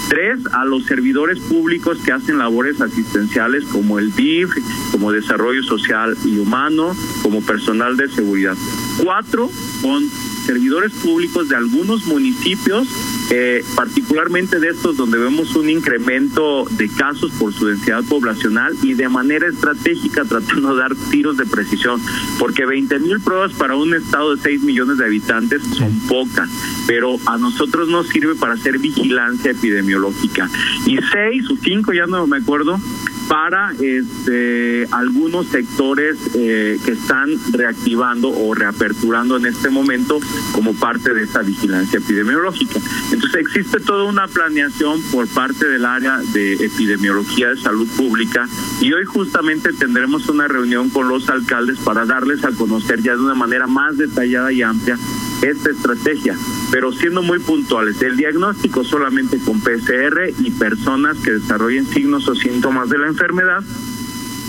Tres, 0.09 0.39
a 0.53 0.65
los 0.65 0.85
servidores 0.85 1.39
públicos 1.39 1.99
que 2.03 2.11
hacen 2.11 2.39
labores 2.39 2.81
asistenciales 2.81 3.65
como 3.65 3.99
el 3.99 4.15
DIF, 4.15 4.49
como 4.91 5.11
Desarrollo 5.11 5.61
Social 5.61 6.17
y 6.25 6.39
Humano, 6.39 6.95
como 7.21 7.45
personal 7.45 7.95
de 7.95 8.09
seguridad. 8.09 8.55
Cuatro, 9.03 9.51
con 9.83 10.09
servidores 10.47 10.93
públicos 10.93 11.49
de 11.49 11.55
algunos 11.55 12.05
municipios, 12.07 12.87
eh, 13.29 13.63
particularmente 13.75 14.59
de 14.59 14.69
estos 14.69 14.97
donde 14.97 15.17
vemos 15.17 15.55
un 15.55 15.69
incremento 15.69 16.65
de 16.71 16.89
casos 16.89 17.31
por 17.33 17.53
su 17.53 17.67
densidad 17.67 18.03
poblacional 18.05 18.73
y 18.81 18.93
de 18.93 19.09
manera 19.09 19.47
estratégica 19.47 20.23
tratando 20.23 20.73
de 20.73 20.81
dar 20.81 20.95
tiros 21.11 21.37
de 21.37 21.45
precisión, 21.45 22.01
porque 22.39 22.65
20 22.65 22.99
mil 22.99 23.19
pruebas 23.19 23.53
para 23.53 23.75
un 23.75 23.93
estado 23.93 24.35
de 24.35 24.41
6 24.41 24.61
millones 24.61 24.97
de 24.97 25.05
habitantes 25.05 25.61
son 25.77 25.91
pocas, 26.07 26.49
pero 26.87 27.17
a 27.25 27.37
nosotros 27.37 27.89
nos 27.89 28.07
sirve 28.07 28.35
para 28.35 28.53
hacer 28.53 28.79
vigilancia 28.79 29.51
epidemiológica. 29.51 30.49
Y 30.85 30.97
seis 31.11 31.49
o 31.49 31.57
cinco, 31.61 31.93
ya 31.93 32.05
no 32.05 32.27
me 32.27 32.37
acuerdo, 32.37 32.79
para 33.27 33.73
este, 33.79 34.87
algunos 34.91 35.47
sectores 35.47 36.17
eh, 36.35 36.79
que 36.83 36.91
están 36.91 37.29
reactivando 37.51 38.29
o 38.29 38.53
reaperturando 38.53 39.37
en 39.37 39.47
este 39.47 39.69
momento 39.69 40.19
como 40.53 40.73
parte 40.73 41.13
de 41.13 41.23
esta 41.23 41.41
vigilancia 41.41 41.99
epidemiológica. 41.99 42.79
Entonces 43.11 43.41
existe 43.41 43.79
toda 43.79 44.05
una 44.05 44.27
planeación 44.27 45.01
por 45.11 45.27
parte 45.27 45.67
del 45.67 45.85
área 45.85 46.19
de 46.33 46.53
epidemiología 46.53 47.49
de 47.49 47.57
salud 47.57 47.87
pública 47.95 48.47
y 48.81 48.93
hoy 48.93 49.05
justamente 49.05 49.73
tendremos 49.73 50.27
una 50.29 50.47
reunión 50.47 50.89
con 50.89 51.07
los 51.07 51.29
alcaldes 51.29 51.79
para 51.79 52.05
darles 52.05 52.43
a 52.43 52.51
conocer 52.51 53.01
ya 53.01 53.13
de 53.15 53.21
una 53.21 53.35
manera 53.35 53.67
más 53.67 53.97
detallada 53.97 54.51
y 54.51 54.61
amplia 54.61 54.97
esta 55.41 55.69
estrategia, 55.69 56.35
pero 56.71 56.91
siendo 56.91 57.21
muy 57.21 57.39
puntuales. 57.39 58.01
El 58.01 58.17
diagnóstico 58.17 58.83
solamente 58.83 59.39
con 59.39 59.61
PCR 59.61 60.29
y 60.39 60.51
personas 60.51 61.17
que 61.17 61.31
desarrollen 61.31 61.85
signos 61.87 62.27
o 62.27 62.35
síntomas 62.35 62.89
de 62.89 62.97
la 62.97 63.07
enfermedad 63.07 63.63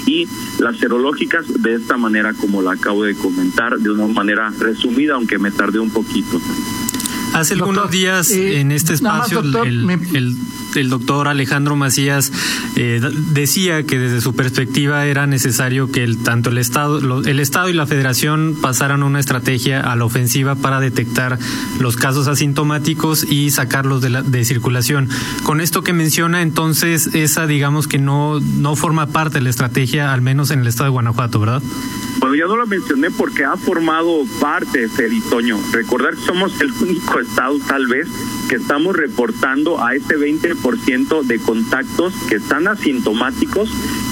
y 0.07 0.27
las 0.59 0.79
serológicas 0.79 1.47
de 1.63 1.75
esta 1.75 1.97
manera 1.97 2.33
como 2.33 2.63
la 2.63 2.73
acabo 2.73 3.05
de 3.05 3.15
comentar, 3.15 3.79
de 3.79 3.91
una 3.91 4.07
manera 4.07 4.51
resumida, 4.59 5.15
aunque 5.15 5.39
me 5.39 5.51
tardé 5.51 5.79
un 5.79 5.91
poquito. 5.91 6.41
Hace 7.35 7.55
algunos 7.55 7.91
días 7.91 8.31
eh, 8.31 8.61
en 8.61 8.73
este 8.73 8.95
espacio 8.95 9.41
el, 9.41 10.37
el, 10.75 10.89
doctor 10.89 11.29
Alejandro 11.29 11.77
Macías 11.77 12.33
eh, 12.77 13.01
decía 13.33 13.83
que 13.85 13.99
desde 13.99 14.21
su 14.21 14.35
perspectiva 14.35 15.07
era 15.07 15.27
necesario 15.27 15.91
que 15.91 16.05
el, 16.05 16.19
tanto 16.19 16.51
el 16.51 16.59
Estado, 16.59 17.23
el 17.25 17.41
Estado 17.41 17.69
y 17.69 17.73
la 17.75 17.87
Federación 17.87 18.57
pasaran 18.61 19.03
una 19.03 19.21
estrategia 19.21 19.81
a 19.81 19.97
la 19.97 20.05
ofensiva 20.05 20.55
para 20.55 20.81
detectar 20.81 21.39
los 21.79 21.97
casos 21.97 22.29
asintomáticos 22.29 23.25
y 23.25 23.51
sacarlos 23.51 24.03
de, 24.03 24.11
la, 24.11 24.23
de 24.23 24.45
circulación. 24.45 25.09
Con 25.43 25.61
esto 25.61 25.83
que 25.83 25.93
menciona, 25.93 26.43
entonces, 26.43 27.15
esa 27.15 27.47
digamos 27.47 27.89
que 27.89 27.99
no, 27.99 28.41
no 28.41 28.77
forma 28.77 29.07
parte 29.07 29.39
de 29.39 29.43
la 29.43 29.51
estrategia, 29.51 30.13
al 30.13 30.23
menos 30.23 30.51
en 30.51 30.61
el 30.61 30.67
Estado 30.67 30.87
de 30.87 30.91
Guanajuato, 30.91 31.41
¿verdad? 31.41 31.63
Bueno, 32.19 32.35
ya 32.35 32.47
no 32.47 32.57
lo 32.57 32.67
mencioné 32.67 33.11
porque 33.13 33.45
ha 33.45 33.57
formado 33.57 34.25
parte, 34.41 34.89
Feritoño. 34.89 35.61
Recordar 35.73 36.17
que 36.17 36.23
somos 36.23 36.61
el 36.61 36.73
único 36.73 37.21
estado, 37.21 37.59
tal 37.67 37.87
vez, 37.87 38.09
que 38.49 38.57
estamos 38.57 38.97
reportando 38.97 39.83
a 39.83 39.95
ese 39.95 40.17
20% 40.17 41.23
de 41.23 41.39
contactos 41.39 42.15
que 42.29 42.37
están 42.37 42.67
asintomáticos 42.67 43.71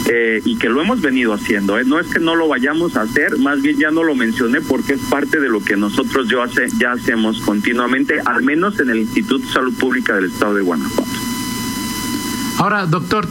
eh, 0.08 0.40
y 0.44 0.56
que 0.56 0.68
lo 0.68 0.80
hemos 0.80 1.00
venido 1.00 1.32
haciendo. 1.32 1.78
¿eh? 1.78 1.84
No 1.84 1.98
es 1.98 2.06
que 2.06 2.20
no 2.20 2.36
lo 2.36 2.46
vayamos 2.46 2.96
a 2.96 3.02
hacer, 3.02 3.38
más 3.38 3.60
bien 3.60 3.78
ya 3.78 3.90
no 3.90 4.04
lo 4.04 4.14
mencioné 4.14 4.60
porque 4.60 4.92
es 4.92 5.00
parte 5.00 5.40
de 5.40 5.48
lo 5.48 5.64
que 5.64 5.76
nosotros 5.76 6.28
yo 6.28 6.42
hace, 6.42 6.68
ya 6.78 6.92
hacemos 6.92 7.40
continuamente, 7.40 8.20
al 8.24 8.44
menos 8.44 8.78
en 8.78 8.90
el 8.90 8.98
Instituto 8.98 9.44
de 9.44 9.52
Salud 9.52 9.74
Pública 9.74 10.14
del 10.14 10.26
Estado 10.26 10.54
de 10.54 10.62
Guanajuato. 10.62 11.10
Ahora, 12.58 12.86
doctor, 12.86 13.28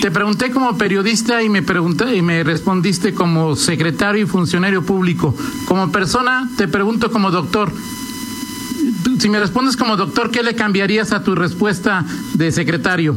te 0.00 0.10
pregunté 0.10 0.50
como 0.50 0.76
periodista 0.76 1.42
y 1.42 1.48
me 1.48 1.62
pregunté 1.62 2.16
y 2.16 2.22
me 2.22 2.42
respondiste 2.44 3.14
como 3.14 3.56
secretario 3.56 4.22
y 4.22 4.26
funcionario 4.26 4.82
público. 4.82 5.34
Como 5.66 5.90
persona 5.92 6.48
te 6.56 6.68
pregunto 6.68 7.10
como 7.10 7.30
doctor. 7.30 7.72
Si 9.18 9.28
me 9.28 9.38
respondes 9.38 9.76
como 9.76 9.96
doctor, 9.96 10.30
¿qué 10.30 10.42
le 10.42 10.54
cambiarías 10.54 11.12
a 11.12 11.22
tu 11.22 11.34
respuesta 11.34 12.04
de 12.34 12.52
secretario? 12.52 13.16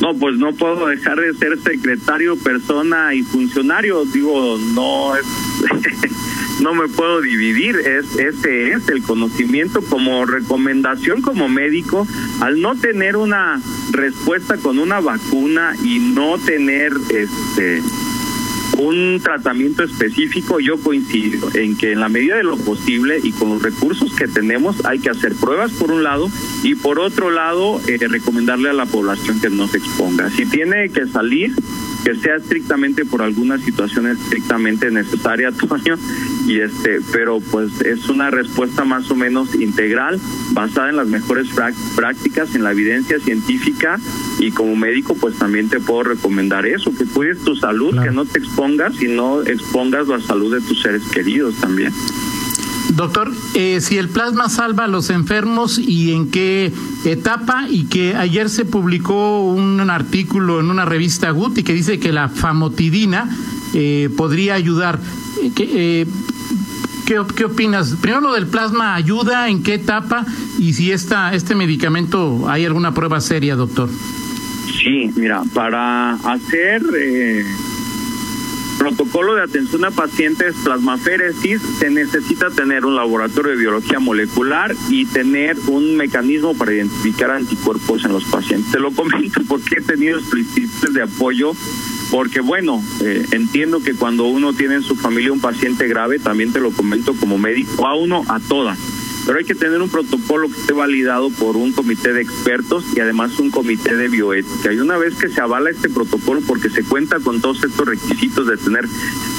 No, 0.00 0.14
pues 0.14 0.36
no 0.36 0.52
puedo 0.52 0.88
dejar 0.88 1.20
de 1.20 1.32
ser 1.34 1.58
secretario, 1.62 2.36
persona 2.36 3.14
y 3.14 3.22
funcionario. 3.22 4.04
Digo, 4.06 4.58
no 4.74 5.14
es 5.14 5.24
no 6.60 6.74
me 6.74 6.88
puedo 6.88 7.20
dividir, 7.20 7.76
es 7.76 8.18
ese 8.18 8.72
es 8.72 8.88
el 8.88 9.02
conocimiento 9.02 9.82
como 9.82 10.24
recomendación 10.24 11.22
como 11.22 11.48
médico 11.48 12.06
al 12.40 12.60
no 12.60 12.76
tener 12.76 13.16
una 13.16 13.60
respuesta 13.90 14.56
con 14.56 14.78
una 14.78 15.00
vacuna 15.00 15.74
y 15.82 15.98
no 15.98 16.38
tener 16.38 16.92
este 17.10 17.82
un 18.78 19.20
tratamiento 19.22 19.84
específico, 19.84 20.58
yo 20.58 20.78
coincido 20.78 21.48
en 21.54 21.76
que 21.76 21.92
en 21.92 22.00
la 22.00 22.08
medida 22.08 22.36
de 22.36 22.42
lo 22.42 22.56
posible 22.56 23.20
y 23.22 23.32
con 23.32 23.50
los 23.50 23.62
recursos 23.62 24.14
que 24.14 24.26
tenemos 24.26 24.84
hay 24.84 24.98
que 24.98 25.10
hacer 25.10 25.34
pruebas 25.34 25.72
por 25.72 25.90
un 25.90 26.02
lado 26.02 26.28
y 26.62 26.74
por 26.74 26.98
otro 26.98 27.30
lado 27.30 27.80
eh, 27.86 27.98
recomendarle 28.00 28.70
a 28.70 28.72
la 28.72 28.86
población 28.86 29.40
que 29.40 29.50
no 29.50 29.68
se 29.68 29.78
exponga. 29.78 30.30
Si 30.30 30.46
tiene 30.46 30.88
que 30.88 31.06
salir, 31.06 31.54
que 32.04 32.14
sea 32.16 32.36
estrictamente 32.36 33.04
por 33.04 33.22
alguna 33.22 33.58
situación 33.58 34.06
estrictamente 34.06 34.90
necesaria, 34.90 35.52
Toño, 35.68 35.96
y 36.46 36.60
este, 36.60 37.00
pero 37.12 37.40
pues 37.40 37.80
es 37.82 38.08
una 38.08 38.30
respuesta 38.30 38.84
más 38.84 39.10
o 39.10 39.14
menos 39.14 39.54
integral, 39.54 40.20
basada 40.52 40.90
en 40.90 40.96
las 40.96 41.08
mejores 41.08 41.48
prácticas, 41.96 42.54
en 42.54 42.64
la 42.64 42.72
evidencia 42.72 43.18
científica, 43.20 43.98
y 44.38 44.50
como 44.50 44.74
médico 44.76 45.14
pues 45.14 45.36
también 45.36 45.68
te 45.68 45.80
puedo 45.80 46.02
recomendar 46.04 46.66
eso, 46.66 46.94
que 46.96 47.04
cuides 47.04 47.38
tu 47.44 47.54
salud, 47.56 48.00
que 48.02 48.10
no 48.10 48.24
te 48.24 48.38
expongas 48.38 49.00
y 49.00 49.08
no 49.08 49.42
expongas 49.42 50.08
la 50.08 50.20
salud 50.20 50.54
de 50.54 50.60
tus 50.60 50.82
seres 50.82 51.02
queridos 51.12 51.54
también. 51.56 51.92
Doctor, 52.96 53.30
eh, 53.54 53.80
si 53.80 53.96
el 53.96 54.08
plasma 54.08 54.48
salva 54.48 54.84
a 54.84 54.88
los 54.88 55.08
enfermos 55.08 55.78
y 55.78 56.12
en 56.12 56.30
qué 56.30 56.72
etapa 57.04 57.66
y 57.68 57.84
que 57.84 58.14
ayer 58.14 58.50
se 58.50 58.64
publicó 58.64 59.42
un, 59.44 59.80
artículo 59.90 60.60
en 60.60 60.70
una 60.70 60.84
revista 60.84 61.30
Guti 61.30 61.62
que 61.62 61.72
dice 61.72 61.98
que 61.98 62.12
la 62.12 62.28
famotidina 62.28 63.28
eh, 63.74 64.10
podría 64.16 64.54
ayudar. 64.54 64.98
Eh, 65.42 66.06
¿Qué, 67.06 67.26
¿Qué, 67.34 67.44
opinas? 67.44 67.96
Primero 68.00 68.20
lo 68.20 68.34
del 68.34 68.46
plasma 68.46 68.94
ayuda, 68.94 69.48
en 69.48 69.62
qué 69.62 69.74
etapa 69.74 70.24
y 70.58 70.74
si 70.74 70.92
esta, 70.92 71.34
este 71.34 71.54
medicamento 71.54 72.48
hay 72.48 72.64
alguna 72.64 72.94
prueba 72.94 73.20
seria, 73.20 73.56
doctor. 73.56 73.88
Sí, 74.82 75.10
mira, 75.16 75.42
para 75.54 76.14
hacer 76.14 76.82
protocolo 78.78 79.34
de 79.34 79.42
atención 79.42 79.84
a 79.84 79.90
pacientes 79.90 80.54
plasmaféresis 80.64 81.60
se 81.78 81.90
necesita 81.90 82.50
tener 82.50 82.84
un 82.84 82.96
laboratorio 82.96 83.52
de 83.52 83.58
biología 83.58 83.98
molecular 83.98 84.74
y 84.88 85.06
tener 85.06 85.56
un 85.68 85.96
mecanismo 85.96 86.54
para 86.54 86.72
identificar 86.72 87.30
anticuerpos 87.30 88.04
en 88.04 88.12
los 88.12 88.24
pacientes. 88.24 88.72
Te 88.72 88.80
lo 88.80 88.92
comento 88.92 89.40
porque 89.48 89.76
he 89.78 89.82
tenido 89.82 90.18
explícitos 90.18 90.92
de 90.92 91.02
apoyo 91.02 91.52
porque 92.10 92.40
bueno, 92.40 92.82
eh, 93.00 93.24
entiendo 93.30 93.82
que 93.82 93.94
cuando 93.94 94.24
uno 94.24 94.52
tiene 94.52 94.74
en 94.74 94.82
su 94.82 94.96
familia 94.96 95.32
un 95.32 95.40
paciente 95.40 95.88
grave, 95.88 96.18
también 96.18 96.52
te 96.52 96.60
lo 96.60 96.70
comento 96.70 97.14
como 97.14 97.38
médico, 97.38 97.86
a 97.86 97.94
uno, 97.94 98.22
a 98.28 98.38
todas 98.38 98.78
pero 99.26 99.38
hay 99.38 99.44
que 99.44 99.54
tener 99.54 99.80
un 99.80 99.88
protocolo 99.88 100.48
que 100.48 100.60
esté 100.60 100.72
validado 100.72 101.30
por 101.30 101.56
un 101.56 101.72
comité 101.72 102.12
de 102.12 102.22
expertos 102.22 102.84
y 102.94 103.00
además 103.00 103.38
un 103.38 103.50
comité 103.50 103.96
de 103.96 104.08
bioética. 104.08 104.72
Y 104.72 104.78
una 104.78 104.96
vez 104.96 105.14
que 105.14 105.28
se 105.28 105.40
avala 105.40 105.70
este 105.70 105.88
protocolo, 105.88 106.40
porque 106.46 106.70
se 106.70 106.82
cuenta 106.82 107.20
con 107.20 107.40
todos 107.40 107.62
estos 107.64 107.86
requisitos 107.86 108.46
de 108.46 108.56
tener 108.56 108.86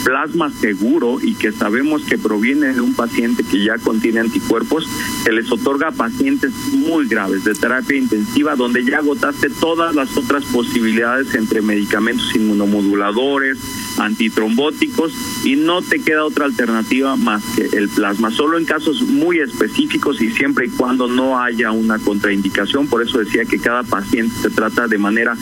plasma 0.03 0.51
seguro 0.51 1.19
y 1.21 1.35
que 1.35 1.51
sabemos 1.51 2.03
que 2.03 2.17
proviene 2.17 2.73
de 2.73 2.81
un 2.81 2.93
paciente 2.93 3.43
que 3.43 3.63
ya 3.63 3.77
contiene 3.77 4.19
anticuerpos, 4.19 4.87
se 5.23 5.31
les 5.31 5.51
otorga 5.51 5.89
a 5.89 5.91
pacientes 5.91 6.51
muy 6.71 7.07
graves 7.07 7.43
de 7.43 7.53
terapia 7.53 7.97
intensiva, 7.97 8.55
donde 8.55 8.83
ya 8.83 8.99
agotaste 8.99 9.49
todas 9.49 9.95
las 9.95 10.15
otras 10.17 10.43
posibilidades 10.45 11.33
entre 11.35 11.61
medicamentos 11.61 12.35
inmunomoduladores, 12.35 13.57
antitrombóticos 13.97 15.13
y 15.43 15.55
no 15.55 15.81
te 15.81 15.99
queda 15.99 16.25
otra 16.25 16.45
alternativa 16.45 17.15
más 17.15 17.43
que 17.55 17.77
el 17.77 17.89
plasma, 17.89 18.31
solo 18.31 18.57
en 18.57 18.65
casos 18.65 19.01
muy 19.01 19.39
específicos 19.39 20.21
y 20.21 20.29
siempre 20.31 20.67
y 20.67 20.69
cuando 20.69 21.07
no 21.07 21.39
haya 21.39 21.71
una 21.71 21.99
contraindicación, 21.99 22.87
por 22.87 23.01
eso 23.01 23.19
decía 23.19 23.45
que 23.45 23.59
cada 23.59 23.83
paciente 23.83 24.35
se 24.41 24.49
trata 24.49 24.87
de 24.87 24.97
manera 24.97 25.35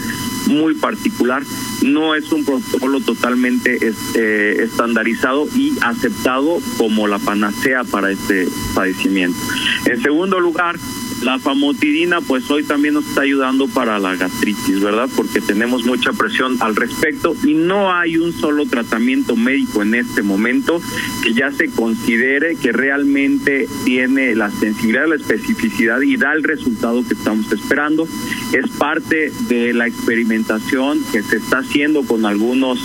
muy 0.48 0.74
particular, 0.76 1.44
no 1.84 2.16
es 2.16 2.32
un 2.32 2.46
protocolo 2.46 3.00
totalmente 3.00 3.88
este, 3.88 4.64
estandarizado 4.64 5.48
y 5.56 5.74
aceptado 5.82 6.60
como 6.78 7.08
la 7.08 7.20
panacea 7.20 7.84
para 7.84 8.12
este 8.12 8.48
padecimiento. 8.74 9.38
En 9.86 10.02
segundo 10.02 10.40
lugar, 10.40 10.78
la 11.22 11.40
famotidina, 11.40 12.22
pues 12.22 12.50
hoy 12.50 12.64
también 12.64 12.96
nos 12.96 13.08
está 13.08 13.22
ayudando 13.22 13.68
para 13.68 14.00
la 14.00 14.16
gastritis, 14.16 14.80
¿verdad? 14.80 15.10
Porque 15.16 15.42
tenemos 15.42 15.86
mucha 15.86 16.14
presión 16.14 16.58
al 16.62 16.76
respecto 16.76 17.36
y 17.44 17.54
no 17.54 17.94
hay 17.94 18.18
un 18.18 18.34
solo 18.34 18.66
tratamiento 18.66 19.36
médico 19.36 19.82
en 19.82 19.96
este 19.96 20.24
momento 20.24 20.82
que 21.24 21.34
ya 21.34 21.52
se 21.52 21.70
considere 21.70 22.56
que 22.56 22.72
realmente 22.72 23.68
tiene 23.86 24.36
la 24.36 24.50
sensibilidad, 24.52 25.08
la 25.08 25.16
especificidad 25.16 26.02
y 26.02 26.18
da 26.18 26.34
el 26.34 26.44
resultado 26.44 27.06
que 27.08 27.14
estamos 27.14 27.52
esperando. 27.52 28.08
Es 28.54 28.70
parte 28.78 29.32
de 29.48 29.74
la 29.74 29.88
experimentación 29.88 31.04
que 31.12 31.22
se 31.22 31.38
está 31.38 31.60
haciendo 31.60 32.04
con 32.04 32.26
algunos 32.26 32.80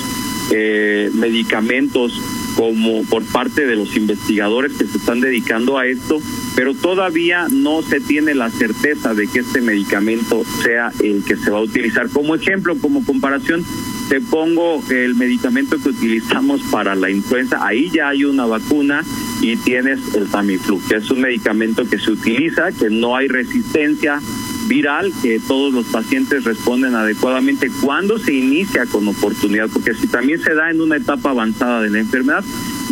eh, 0.52 1.10
medicamentos 1.14 2.20
como 2.56 3.02
por 3.04 3.24
parte 3.24 3.66
de 3.66 3.76
los 3.76 3.96
investigadores 3.96 4.72
que 4.72 4.86
se 4.86 4.98
están 4.98 5.20
dedicando 5.20 5.78
a 5.78 5.86
esto, 5.86 6.20
pero 6.56 6.74
todavía 6.74 7.46
no 7.50 7.82
se 7.82 8.00
tiene 8.00 8.34
la 8.34 8.50
certeza 8.50 9.12
de 9.12 9.28
que 9.28 9.40
este 9.40 9.60
medicamento 9.60 10.42
sea 10.62 10.90
el 11.00 11.22
que 11.22 11.36
se 11.36 11.50
va 11.50 11.58
a 11.58 11.62
utilizar. 11.62 12.08
Como 12.08 12.34
ejemplo, 12.34 12.76
como 12.78 13.04
comparación, 13.04 13.62
te 14.08 14.22
pongo 14.22 14.82
el 14.88 15.14
medicamento 15.16 15.76
que 15.78 15.90
utilizamos 15.90 16.62
para 16.70 16.94
la 16.94 17.10
influenza, 17.10 17.64
ahí 17.64 17.90
ya 17.90 18.08
hay 18.08 18.24
una 18.24 18.46
vacuna 18.46 19.04
y 19.42 19.56
tienes 19.56 20.14
el 20.14 20.28
Tamiflu, 20.28 20.80
que 20.88 20.96
es 20.96 21.10
un 21.10 21.20
medicamento 21.20 21.86
que 21.88 21.98
se 21.98 22.10
utiliza, 22.10 22.72
que 22.72 22.88
no 22.88 23.16
hay 23.16 23.28
resistencia 23.28 24.20
viral, 24.66 25.12
que 25.22 25.38
todos 25.46 25.74
los 25.74 25.86
pacientes 25.86 26.44
responden 26.44 26.94
adecuadamente 26.94 27.70
cuando 27.82 28.18
se 28.18 28.32
inicia 28.32 28.86
con 28.86 29.06
oportunidad, 29.06 29.68
porque 29.70 29.94
si 29.94 30.06
también 30.06 30.40
se 30.40 30.54
da 30.54 30.70
en 30.70 30.80
una 30.80 30.96
etapa 30.96 31.30
avanzada 31.30 31.82
de 31.82 31.90
la 31.90 31.98
enfermedad, 31.98 32.44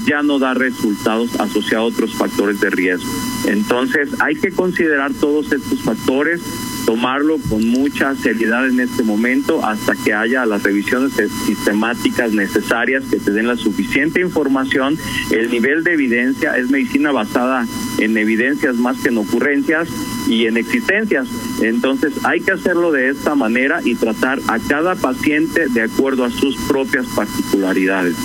ya 0.04 0.22
no 0.22 0.38
da 0.38 0.52
resultados 0.52 1.30
asociados 1.40 1.74
a 1.74 1.94
otros 1.94 2.14
factores 2.14 2.60
de 2.60 2.70
riesgo. 2.70 3.10
Entonces 3.46 4.08
hay 4.20 4.36
que 4.36 4.50
considerar 4.50 5.12
todos 5.12 5.52
estos 5.52 5.82
factores, 5.82 6.40
tomarlo 6.86 7.38
con 7.48 7.66
mucha 7.68 8.14
seriedad 8.14 8.66
en 8.68 8.80
este 8.80 9.02
momento 9.02 9.64
hasta 9.64 9.94
que 9.94 10.12
haya 10.12 10.46
las 10.46 10.62
revisiones 10.62 11.12
sistemáticas 11.46 12.32
necesarias 12.32 13.04
que 13.10 13.18
te 13.18 13.30
den 13.32 13.46
la 13.46 13.56
suficiente 13.56 14.20
información, 14.20 14.98
el 15.30 15.50
nivel 15.50 15.84
de 15.84 15.92
evidencia, 15.94 16.56
es 16.56 16.70
medicina 16.70 17.12
basada 17.12 17.66
en 17.98 18.16
evidencias 18.16 18.76
más 18.76 18.98
que 19.00 19.08
en 19.08 19.18
ocurrencias 19.18 19.88
y 20.28 20.46
en 20.46 20.56
existencias. 20.56 21.28
Entonces 21.60 22.12
hay 22.24 22.40
que 22.40 22.52
hacerlo 22.52 22.92
de 22.92 23.10
esta 23.10 23.34
manera 23.34 23.80
y 23.84 23.94
tratar 23.94 24.40
a 24.48 24.58
cada 24.58 24.94
paciente 24.94 25.68
de 25.68 25.82
acuerdo 25.82 26.24
a 26.24 26.30
sus 26.30 26.56
propias 26.68 27.06
particularidades. 27.14 28.16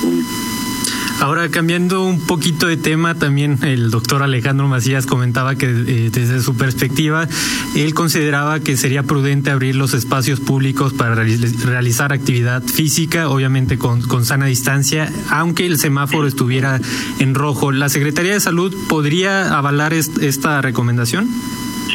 Ahora, 1.21 1.49
cambiando 1.49 2.05
un 2.05 2.25
poquito 2.25 2.67
de 2.67 2.77
tema, 2.77 3.13
también 3.13 3.59
el 3.63 3.91
doctor 3.91 4.23
Alejandro 4.23 4.69
Macías 4.69 5.05
comentaba 5.05 5.55
que 5.55 5.65
eh, 5.67 6.09
desde 6.11 6.41
su 6.41 6.55
perspectiva, 6.55 7.27
él 7.75 7.93
consideraba 7.93 8.61
que 8.61 8.77
sería 8.77 9.03
prudente 9.03 9.51
abrir 9.51 9.75
los 9.75 9.93
espacios 9.93 10.39
públicos 10.39 10.93
para 10.93 11.15
realizar 11.15 12.13
actividad 12.13 12.63
física, 12.63 13.27
obviamente 13.29 13.77
con, 13.77 14.01
con 14.01 14.25
sana 14.25 14.45
distancia, 14.45 15.11
aunque 15.29 15.65
el 15.65 15.77
semáforo 15.77 16.25
estuviera 16.25 16.79
en 17.19 17.35
rojo. 17.35 17.73
¿La 17.73 17.89
Secretaría 17.89 18.33
de 18.33 18.39
Salud 18.39 18.73
podría 18.87 19.57
avalar 19.57 19.93
esta 19.93 20.61
recomendación? 20.61 21.27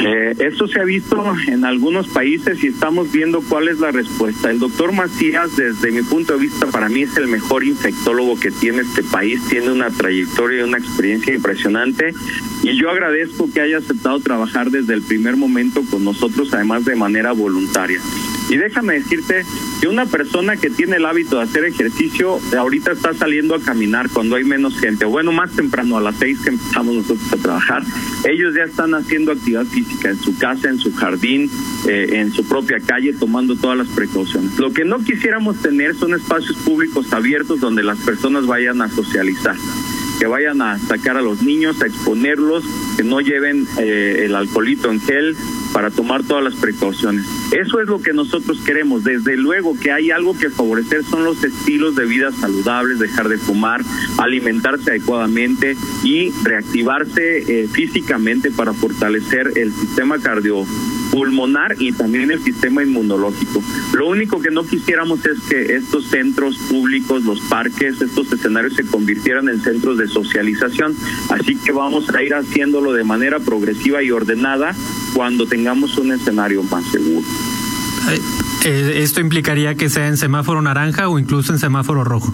Eh, 0.01 0.35
esto 0.39 0.67
se 0.67 0.81
ha 0.81 0.85
visto 0.85 1.23
en 1.47 1.65
algunos 1.65 2.09
países 2.09 2.63
y 2.65 2.69
estamos 2.69 3.13
viendo 3.13 3.43
cuál 3.43 3.69
es 3.69 3.79
la 3.79 3.91
respuesta. 3.91 4.51
El 4.51 4.59
doctor 4.59 4.93
Macías, 4.93 5.57
desde 5.57 5.93
mi 5.93 6.03
punto 6.03 6.35
de 6.35 6.41
vista, 6.41 6.67
para 6.67 6.89
mí 6.89 7.03
es 7.03 7.17
el 7.17 7.29
mejor 7.29 7.65
infectólogo 7.65 8.39
que 8.39 8.51
tiene 8.51 8.83
este 8.83 9.03
país. 9.03 9.41
Tiene 9.49 9.71
una 9.71 9.91
trayectoria 9.91 10.61
y 10.61 10.63
una 10.63 10.79
experiencia 10.79 11.35
impresionante. 11.35 12.13
Y 12.63 12.77
yo 12.77 12.91
agradezco 12.91 13.51
que 13.53 13.61
haya 13.61 13.79
aceptado 13.79 14.19
trabajar 14.21 14.71
desde 14.71 14.95
el 14.95 15.03
primer 15.03 15.37
momento 15.37 15.83
con 15.91 16.05
nosotros, 16.05 16.53
además 16.53 16.85
de 16.85 16.97
manera 16.97 17.33
voluntaria. 17.33 18.01
Y 18.49 18.57
déjame 18.57 18.95
decirte 18.95 19.45
que 19.81 19.89
una 19.89 20.07
persona 20.07 20.57
que 20.57 20.71
tiene 20.71 20.97
el 20.97 21.07
hábito 21.07 21.37
de 21.37 21.43
hacer 21.43 21.65
ejercicio, 21.65 22.39
ahorita 22.57 22.93
está 22.93 23.15
saliendo 23.15 23.55
a 23.55 23.61
caminar 23.61 24.11
cuando 24.11 24.37
hay 24.37 24.45
menos 24.45 24.79
gente, 24.79 25.05
bueno, 25.05 25.33
más 25.33 25.53
temprano, 25.53 25.97
a 25.97 26.01
las 26.01 26.17
seis 26.17 26.39
que 26.41 26.51
empezamos 26.51 26.95
nosotros 26.95 27.33
a 27.33 27.37
trabajar, 27.37 27.83
ellos 28.29 28.55
ya 28.55 28.65
están 28.65 28.95
haciendo 28.95 29.33
actividad 29.33 29.65
física 29.65 30.11
en 30.11 30.19
su 30.19 30.37
casa, 30.37 30.69
en 30.69 30.79
su 30.79 30.93
jardín, 30.95 31.51
eh, 31.89 32.09
en 32.13 32.33
su 32.33 32.47
propia 32.47 32.79
calle, 32.81 33.13
tomando 33.15 33.57
todas 33.57 33.79
las 33.79 33.89
precauciones. 33.89 34.59
Lo 34.59 34.73
que 34.73 34.85
no 34.85 34.99
quisiéramos 34.99 35.61
tener 35.63 35.95
son 35.95 36.15
espacios 36.15 36.57
públicos 36.59 37.13
abiertos 37.13 37.61
donde 37.61 37.83
las 37.83 37.99
personas 37.99 38.47
vayan 38.47 38.83
a 38.83 38.89
socializar 38.89 39.57
que 40.19 40.27
vayan 40.27 40.63
a 40.63 40.79
sacar 40.79 41.17
a 41.17 41.23
los 41.23 41.43
niños, 41.43 41.83
a 41.83 41.87
exponerlos, 41.87 42.65
que 42.97 43.03
no 43.03 43.21
lleven 43.21 43.67
eh, 43.79 44.23
el 44.27 44.37
alcoholito 44.37 44.91
en 44.91 45.01
gel 45.01 45.37
para 45.75 45.91
tomar 45.91 46.23
todas 46.23 46.45
las 46.45 46.55
precauciones. 46.55 47.27
Eso 47.53 47.81
es 47.81 47.89
lo 47.89 48.01
que 48.01 48.13
nosotros 48.13 48.61
queremos. 48.65 49.03
Desde 49.03 49.37
luego 49.37 49.77
que 49.79 49.91
hay 49.91 50.13
algo 50.13 50.39
que 50.39 50.49
favorecer 50.49 51.05
son 51.05 51.25
los 51.25 51.43
estilos 51.43 51.97
de 51.97 52.07
vida 52.07 52.31
saludables, 52.31 53.01
dejar 53.01 53.29
de 53.29 53.39
fumar, 53.39 53.83
alimentarse 54.17 54.93
adecuadamente 54.93 55.77
y 56.05 56.31
reactivarse 56.45 57.63
eh, 57.63 57.69
físicamente 57.69 58.53
para 58.53 58.73
fortalecer 58.73 59.53
el 59.57 59.73
sistema 59.73 60.21
cardio 60.21 60.65
pulmonar 61.11 61.77
y 61.79 61.93
también 61.93 62.31
el 62.31 62.43
sistema 62.43 62.83
inmunológico. 62.83 63.63
Lo 63.95 64.09
único 64.09 64.41
que 64.41 64.51
no 64.51 64.65
quisiéramos 64.65 65.25
es 65.25 65.39
que 65.49 65.77
estos 65.77 66.07
centros 66.07 66.59
públicos, 66.69 67.25
los 67.25 67.41
parques, 67.43 68.01
estos 68.01 68.33
escenarios 68.33 68.75
se 68.75 68.85
convirtieran 68.85 69.49
en 69.49 69.61
centros 69.61 69.99
de 69.99 70.09
socialización. 70.09 70.97
Así 71.31 71.57
que 71.57 71.71
vamos 71.71 72.11
a 72.11 72.23
ir 72.23 72.35
haciéndolo 72.35 72.93
de 72.93 73.05
manera 73.05 73.39
progresiva 73.39 74.03
y 74.03 74.11
ordenada 74.11 74.75
cuando 75.15 75.47
tengamos 75.47 75.97
un 75.97 76.13
escenario 76.13 76.63
más 76.65 76.85
seguro. 76.91 77.27
Eh, 78.65 79.03
¿Esto 79.03 79.21
implicaría 79.21 79.75
que 79.75 79.89
sea 79.89 80.09
en 80.09 80.17
semáforo 80.17 80.61
naranja 80.61 81.09
o 81.09 81.19
incluso 81.19 81.53
en 81.53 81.59
semáforo 81.59 82.05
rojo? 82.05 82.33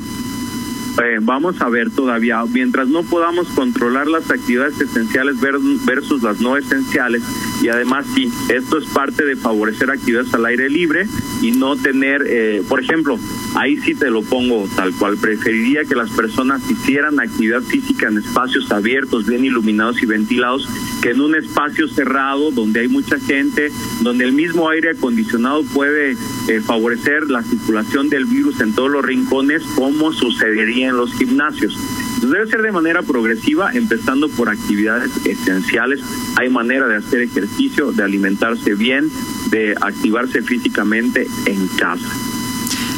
Eh, 1.03 1.19
vamos 1.23 1.61
a 1.61 1.69
ver 1.69 1.91
todavía, 1.91 2.45
mientras 2.53 2.89
no 2.89 3.03
podamos 3.05 3.47
controlar 3.49 4.07
las 4.07 4.31
actividades 4.31 4.81
esenciales 4.81 5.37
versus 5.41 6.23
las 6.23 6.41
no 6.41 6.57
esenciales, 6.57 7.23
y 7.61 7.69
además 7.69 8.07
sí, 8.15 8.31
esto 8.49 8.79
es 8.79 8.87
parte 8.87 9.25
de 9.25 9.37
favorecer 9.37 9.91
actividades 9.91 10.33
al 10.35 10.47
aire 10.47 10.69
libre 10.69 11.07
y 11.43 11.53
no 11.53 11.77
tener, 11.77 12.23
eh, 12.27 12.63
por 12.69 12.83
ejemplo, 12.83 13.19
ahí 13.55 13.77
sí 13.79 13.95
te 13.95 14.11
lo 14.11 14.23
pongo 14.23 14.69
tal 14.77 14.93
cual, 14.95 15.17
preferiría 15.19 15.85
que 15.85 15.95
las 15.95 16.11
personas 16.11 16.63
hicieran 16.71 17.21
actividad 17.21 17.61
física 17.63 18.09
en 18.09 18.19
espacios 18.19 18.71
abiertos, 18.71 19.27
bien 19.27 19.45
iluminados 19.45 20.03
y 20.03 20.07
ventilados, 20.07 20.69
que 21.03 21.11
en 21.11 21.21
un 21.21 21.35
espacio 21.35 21.89
cerrado 21.89 22.51
donde 22.51 22.81
hay 22.81 22.89
mucha 22.89 23.19
gente, 23.19 23.71
donde 24.03 24.25
el 24.25 24.33
mismo 24.33 24.69
aire 24.69 24.91
acondicionado 24.91 25.63
puede 25.65 26.13
eh, 26.13 26.61
favorecer 26.65 27.31
la 27.31 27.43
circulación 27.43 28.09
del 28.09 28.25
virus 28.25 28.61
en 28.61 28.75
todos 28.75 28.91
los 28.91 29.05
rincones, 29.05 29.63
como 29.75 30.13
sucedería 30.13 30.89
en 30.89 30.97
los 30.97 31.13
gimnasios. 31.15 31.77
Debe 32.23 32.47
ser 32.47 32.63
de 32.63 32.73
manera 32.73 33.03
progresiva, 33.03 33.73
empezando 33.73 34.29
por 34.29 34.49
actividades 34.49 35.11
esenciales. 35.25 36.01
Hay 36.37 36.51
manera 36.51 36.87
de 36.87 36.97
hacer 36.97 37.23
ejercicio, 37.23 37.93
de 37.93 38.03
alimentarse 38.03 38.75
bien, 38.75 39.11
de 39.51 39.75
activarse 39.81 40.43
físicamente 40.43 41.27
en 41.47 41.67
casa. 41.69 42.09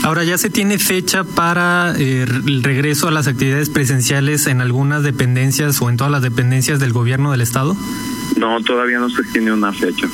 Ahora, 0.02 0.24
¿ya 0.24 0.36
se 0.36 0.50
tiene 0.50 0.78
fecha 0.78 1.22
para 1.22 1.94
eh, 1.96 2.22
el 2.24 2.62
regreso 2.64 3.06
a 3.06 3.12
las 3.12 3.28
actividades 3.28 3.70
presenciales 3.70 4.48
en 4.48 4.60
algunas 4.60 5.04
dependencias 5.04 5.80
o 5.80 5.88
en 5.90 5.96
todas 5.96 6.10
las 6.10 6.22
dependencias 6.22 6.80
del 6.80 6.92
gobierno 6.92 7.30
del 7.30 7.40
Estado? 7.40 7.76
No, 8.36 8.60
todavía 8.62 8.98
no 8.98 9.08
se 9.10 9.22
tiene 9.32 9.52
una 9.52 9.72
fecha. 9.72 10.08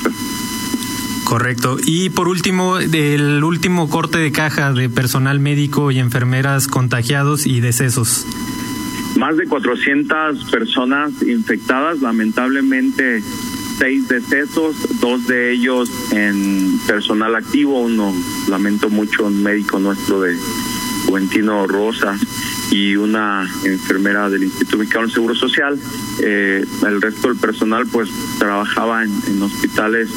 Correcto. 1.23 1.77
Y 1.83 2.09
por 2.09 2.27
último, 2.27 2.77
el 2.77 3.43
último 3.43 3.89
corte 3.89 4.19
de 4.19 4.31
caja 4.31 4.73
de 4.73 4.89
personal 4.89 5.39
médico 5.39 5.89
y 5.89 5.99
enfermeras 5.99 6.67
contagiados 6.67 7.47
y 7.47 7.59
decesos. 7.59 8.25
Más 9.19 9.35
de 9.35 9.47
400 9.47 10.45
personas 10.45 11.21
infectadas, 11.23 11.99
lamentablemente 11.99 13.21
seis 13.77 14.07
decesos, 14.07 14.77
dos 15.01 15.27
de 15.27 15.51
ellos 15.51 15.91
en 16.13 16.79
personal 16.87 17.35
activo, 17.35 17.81
uno 17.81 18.13
lamento 18.47 18.89
mucho, 18.89 19.25
un 19.25 19.43
médico 19.43 19.77
nuestro 19.77 20.21
de 20.21 20.37
Juventino 21.05 21.67
Rosa 21.67 22.17
y 22.71 22.95
una 22.95 23.45
enfermera 23.65 24.29
del 24.29 24.43
Instituto 24.43 24.77
Mexicano 24.77 25.07
del 25.07 25.13
Seguro 25.13 25.35
Social. 25.35 25.77
Eh, 26.21 26.63
el 26.87 27.01
resto 27.01 27.27
del 27.27 27.37
personal 27.37 27.87
pues 27.87 28.09
trabajaba 28.39 29.03
en 29.03 29.41
hospitales 29.41 30.09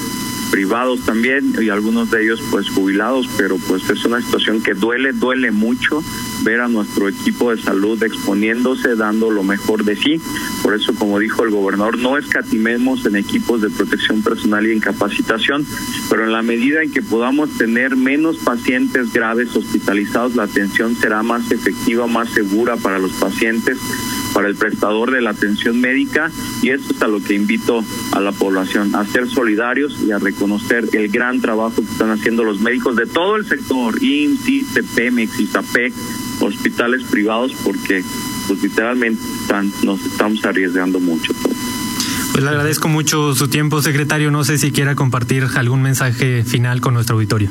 privados 0.53 1.01
también 1.07 1.55
y 1.61 1.71
algunos 1.71 2.11
de 2.11 2.23
ellos 2.23 2.43
pues 2.51 2.69
jubilados, 2.69 3.27
pero 3.39 3.57
pues 3.57 3.89
es 3.89 4.05
una 4.05 4.21
situación 4.21 4.63
que 4.63 4.75
duele, 4.75 5.15
duele 5.15 5.51
mucho 5.51 6.05
ver 6.43 6.61
a 6.61 6.69
nuestro 6.69 7.09
equipo 7.09 7.51
de 7.51 7.61
salud 7.61 8.01
exponiéndose, 8.03 8.95
dando 8.95 9.31
lo 9.31 9.43
mejor 9.43 9.83
de 9.85 9.97
sí. 9.97 10.21
Por 10.63 10.75
eso, 10.75 10.95
como 10.95 11.19
dijo 11.19 11.43
el 11.43 11.51
gobernador, 11.51 11.99
no 11.99 12.19
escatimemos 12.19 13.07
en 13.07 13.17
equipos 13.17 13.63
de 13.63 13.71
protección 13.71 14.23
personal 14.23 14.67
y 14.67 14.73
en 14.73 14.81
capacitación, 14.81 15.67
pero 16.11 16.25
en 16.25 16.33
la 16.33 16.43
medida 16.43 16.83
en 16.83 16.93
que 16.93 17.01
podamos 17.01 17.57
tener 17.57 17.97
menos 17.97 18.37
pacientes 18.37 19.11
graves 19.11 19.57
hospitalizados, 19.57 20.37
la 20.37 20.43
atención 20.43 20.95
será 20.97 21.23
más 21.23 21.51
efectiva, 21.51 22.07
más 22.07 22.29
segura 22.29 22.77
para 22.77 22.99
los 22.99 23.13
pacientes 23.13 23.79
para 24.33 24.49
el 24.49 24.57
prestador 24.57 25.11
de 25.11 25.21
la 25.21 25.31
atención 25.31 25.81
médica 25.81 26.31
y 26.63 26.71
esto 26.71 26.95
es 26.95 27.03
a 27.03 27.09
lo 27.09 27.23
que 27.23 27.35
invito 27.35 27.85
a 28.13 28.21
la 28.21 28.33
población, 28.33 28.95
a 28.95 29.05
ser 29.07 29.29
solidarios 29.29 29.99
y 30.07 30.13
a 30.13 30.19
reconocer 30.19 30.89
el 30.93 31.09
gran 31.09 31.41
trabajo 31.41 31.77
que 31.77 31.93
están 31.93 32.11
haciendo 32.11 32.45
los 32.45 32.61
médicos 32.61 32.97
de 32.97 33.07
todo 33.07 33.37
el 33.37 33.47
sector, 33.47 34.03
IMSS, 34.03 34.49
ICPMEX, 34.49 35.41
ISAPEC, 35.41 35.93
hospitales 36.41 37.03
privados, 37.05 37.53
porque 37.65 38.03
pues 38.47 38.63
literalmente 38.63 39.23
están, 39.41 39.73
nos 39.83 40.05
estamos 40.05 40.45
arriesgando 40.45 41.01
mucho. 41.01 41.33
Pues 42.33 42.45
le 42.45 42.49
agradezco 42.49 42.89
mucho 42.89 43.35
su 43.35 43.49
tiempo, 43.49 43.83
secretario. 43.83 44.31
No 44.31 44.43
sé 44.43 44.57
si 44.57 44.73
quiera 44.73 44.95
compartir 44.95 45.47
algún 45.55 45.83
mensaje 45.83 46.45
final 46.45 46.81
con 46.81 46.95
nuestro 46.95 47.17
auditorio. 47.17 47.51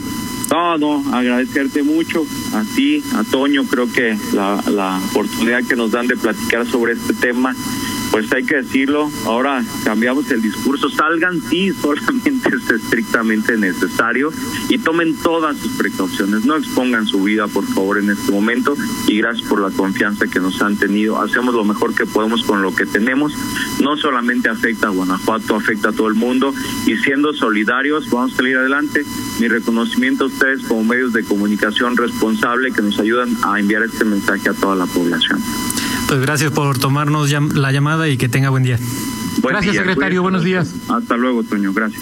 No, 0.49 0.77
no, 0.79 1.15
agradecerte 1.15 1.83
mucho 1.83 2.25
a 2.53 2.63
ti, 2.75 3.03
a 3.15 3.23
Toño. 3.23 3.63
Creo 3.65 3.91
que 3.91 4.17
la, 4.33 4.61
la 4.71 4.99
oportunidad 5.11 5.63
que 5.63 5.75
nos 5.75 5.91
dan 5.91 6.07
de 6.07 6.17
platicar 6.17 6.65
sobre 6.65 6.93
este 6.93 7.13
tema 7.13 7.55
pues 8.11 8.31
hay 8.33 8.43
que 8.43 8.57
decirlo, 8.57 9.09
ahora 9.25 9.63
cambiamos 9.83 10.29
el 10.31 10.41
discurso, 10.41 10.89
salgan 10.89 11.41
sí, 11.49 11.71
solamente 11.81 12.49
es 12.49 12.69
estrictamente 12.69 13.57
necesario 13.57 14.31
y 14.69 14.77
tomen 14.77 15.15
todas 15.15 15.57
sus 15.57 15.71
precauciones, 15.77 16.45
no 16.45 16.57
expongan 16.57 17.07
su 17.07 17.23
vida 17.23 17.47
por 17.47 17.65
favor 17.65 17.97
en 17.97 18.09
este 18.09 18.31
momento 18.31 18.75
y 19.07 19.17
gracias 19.17 19.47
por 19.47 19.61
la 19.61 19.69
confianza 19.69 20.27
que 20.27 20.39
nos 20.39 20.61
han 20.61 20.75
tenido, 20.75 21.21
hacemos 21.21 21.55
lo 21.55 21.63
mejor 21.63 21.95
que 21.95 22.05
podemos 22.05 22.43
con 22.43 22.61
lo 22.61 22.75
que 22.75 22.85
tenemos, 22.85 23.33
no 23.79 23.95
solamente 23.97 24.49
afecta 24.49 24.87
a 24.87 24.91
Guanajuato, 24.91 25.55
afecta 25.55 25.89
a 25.89 25.93
todo 25.93 26.07
el 26.07 26.15
mundo 26.15 26.53
y 26.85 26.97
siendo 26.97 27.33
solidarios 27.33 28.09
vamos 28.09 28.33
a 28.33 28.37
salir 28.37 28.57
adelante, 28.57 29.05
mi 29.39 29.47
reconocimiento 29.47 30.25
a 30.25 30.27
ustedes 30.27 30.63
como 30.63 30.83
medios 30.83 31.13
de 31.13 31.23
comunicación 31.23 31.95
responsable 31.95 32.71
que 32.71 32.81
nos 32.81 32.99
ayudan 32.99 33.35
a 33.43 33.59
enviar 33.59 33.83
este 33.83 34.03
mensaje 34.03 34.49
a 34.49 34.53
toda 34.53 34.75
la 34.75 34.85
población. 34.85 35.41
Pues 36.11 36.19
gracias 36.19 36.51
por 36.51 36.77
tomarnos 36.77 37.31
la 37.31 37.71
llamada 37.71 38.09
y 38.09 38.17
que 38.17 38.27
tenga 38.27 38.49
buen 38.49 38.63
día. 38.63 38.77
gracias, 39.41 39.77
secretario. 39.77 40.21
Buenos 40.21 40.43
días. 40.43 40.69
Hasta 40.89 41.15
luego, 41.15 41.41
Toño. 41.41 41.71
Gracias. 41.71 42.01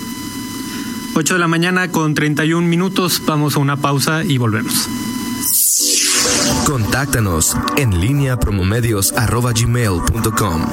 8 1.13 1.35
de 1.35 1.39
la 1.39 1.47
mañana 1.47 1.91
con 1.91 2.15
31 2.15 2.67
minutos. 2.67 3.21
Vamos 3.27 3.55
a 3.55 3.59
una 3.59 3.75
pausa 3.75 4.23
y 4.23 4.39
volvemos. 4.39 4.89
Contáctanos 6.65 7.55
en 7.77 8.01
línea 8.01 8.39
promomedios.com. 8.39 10.65